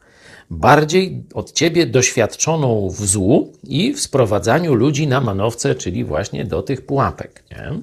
[0.51, 6.63] bardziej od ciebie doświadczoną w złu i w sprowadzaniu ludzi na manowce, czyli właśnie do
[6.63, 7.45] tych pułapek.
[7.51, 7.81] Nie?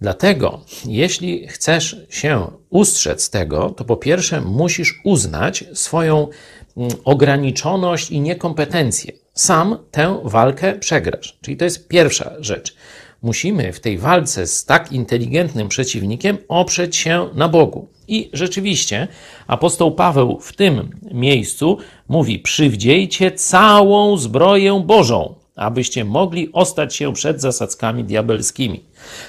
[0.00, 6.28] Dlatego, jeśli chcesz się ustrzec tego, to po pierwsze musisz uznać swoją
[6.76, 9.12] mm, ograniczoność i niekompetencję.
[9.34, 11.38] Sam tę walkę przegrasz.
[11.40, 12.74] Czyli to jest pierwsza rzecz.
[13.22, 17.88] Musimy w tej walce z tak inteligentnym przeciwnikiem oprzeć się na Bogu.
[18.08, 19.08] I rzeczywiście
[19.46, 21.78] apostoł Paweł w tym miejscu
[22.08, 28.84] mówi: Przywdziejcie całą zbroję Bożą, abyście mogli ostać się przed zasadzkami diabelskimi.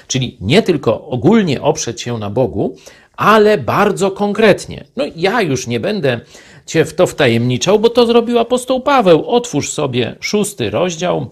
[0.06, 2.76] Czyli nie tylko ogólnie oprzeć się na Bogu,
[3.16, 4.84] ale bardzo konkretnie.
[4.96, 6.20] No ja już nie będę
[6.66, 9.28] cię w to wtajemniczał, bo to zrobił apostoł Paweł.
[9.28, 11.30] Otwórz sobie szósty rozdział,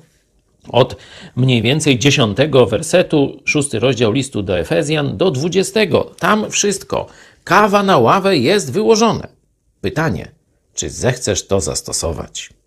[0.69, 0.97] od
[1.37, 6.11] mniej więcej dziesiątego wersetu, szósty rozdział listu do Efezjan, do dwudziestego.
[6.19, 7.07] Tam wszystko,
[7.45, 9.29] kawa na ławę jest wyłożone.
[9.81, 10.29] Pytanie,
[10.75, 12.60] czy zechcesz to zastosować?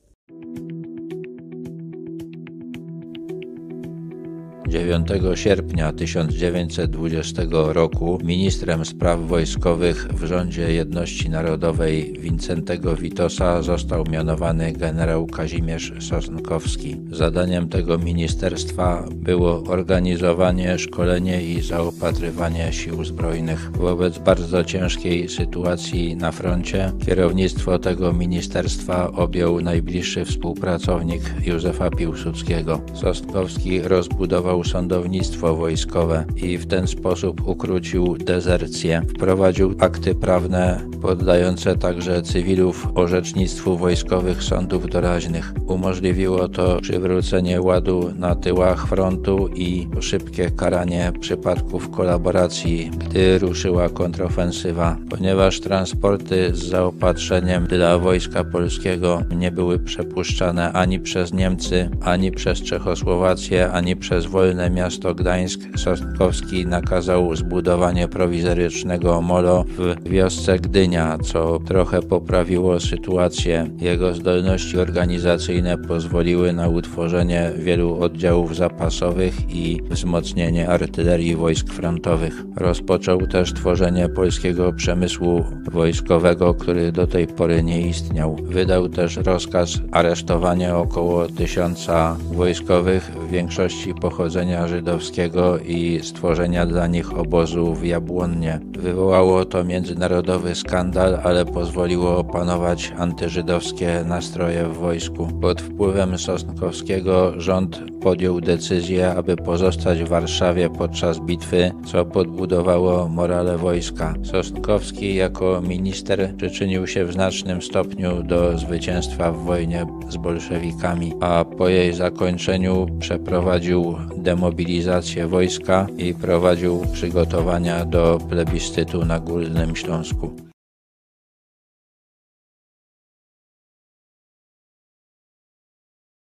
[4.74, 14.72] 9 sierpnia 1920 roku ministrem spraw wojskowych w rządzie Jedności Narodowej Wincentego Witosa został mianowany
[14.72, 16.95] generał Kazimierz Sosnkowski.
[17.12, 23.72] Zadaniem tego ministerstwa było organizowanie, szkolenie i zaopatrywanie sił zbrojnych.
[23.72, 32.82] Wobec bardzo ciężkiej sytuacji na froncie kierownictwo tego ministerstwa objął najbliższy współpracownik Józefa Piłsudskiego.
[32.94, 39.02] Sosnkowski rozbudował sądownictwo wojskowe i w ten sposób ukrócił dezercję.
[39.10, 45.53] Wprowadził akty prawne poddające także cywilów orzecznictwu wojskowych sądów doraźnych.
[45.68, 54.98] Umożliwiło to przywrócenie ładu na tyłach frontu i szybkie karanie przypadków kolaboracji, gdy ruszyła kontrofensywa.
[55.10, 62.61] Ponieważ transporty z zaopatrzeniem dla wojska polskiego nie były przepuszczane ani przez Niemcy, ani przez
[62.61, 71.59] Czechosłowację, ani przez wolne miasto Gdańsk, Sosnkowski nakazał zbudowanie prowizorycznego molo w wiosce Gdynia, co
[71.59, 73.69] trochę poprawiło sytuację.
[73.80, 82.43] Jego zdolności organizacyjne pozwoliły na utworzenie wielu oddziałów zapasowych i wzmocnienie artylerii wojsk frontowych.
[82.55, 88.35] Rozpoczął też tworzenie polskiego przemysłu wojskowego, który do tej pory nie istniał.
[88.43, 97.18] Wydał też rozkaz aresztowania około tysiąca wojskowych, w większości pochodzenia żydowskiego i stworzenia dla nich
[97.18, 98.60] obozu w Jabłonnie.
[98.80, 105.28] Wywołało to międzynarodowy skandal, ale pozwoliło opanować antyżydowskie nastroje w wojsku.
[105.41, 113.57] Pod wpływem Sosnkowskiego rząd podjął decyzję, aby pozostać w Warszawie podczas bitwy, co podbudowało morale
[113.57, 114.14] wojska.
[114.24, 121.45] Sosnkowski jako minister przyczynił się w znacznym stopniu do zwycięstwa w wojnie z bolszewikami, a
[121.45, 123.95] po jej zakończeniu przeprowadził
[124.34, 130.52] demobilizację wojska i prowadził przygotowania do plebiscytu na Górnym Śląsku.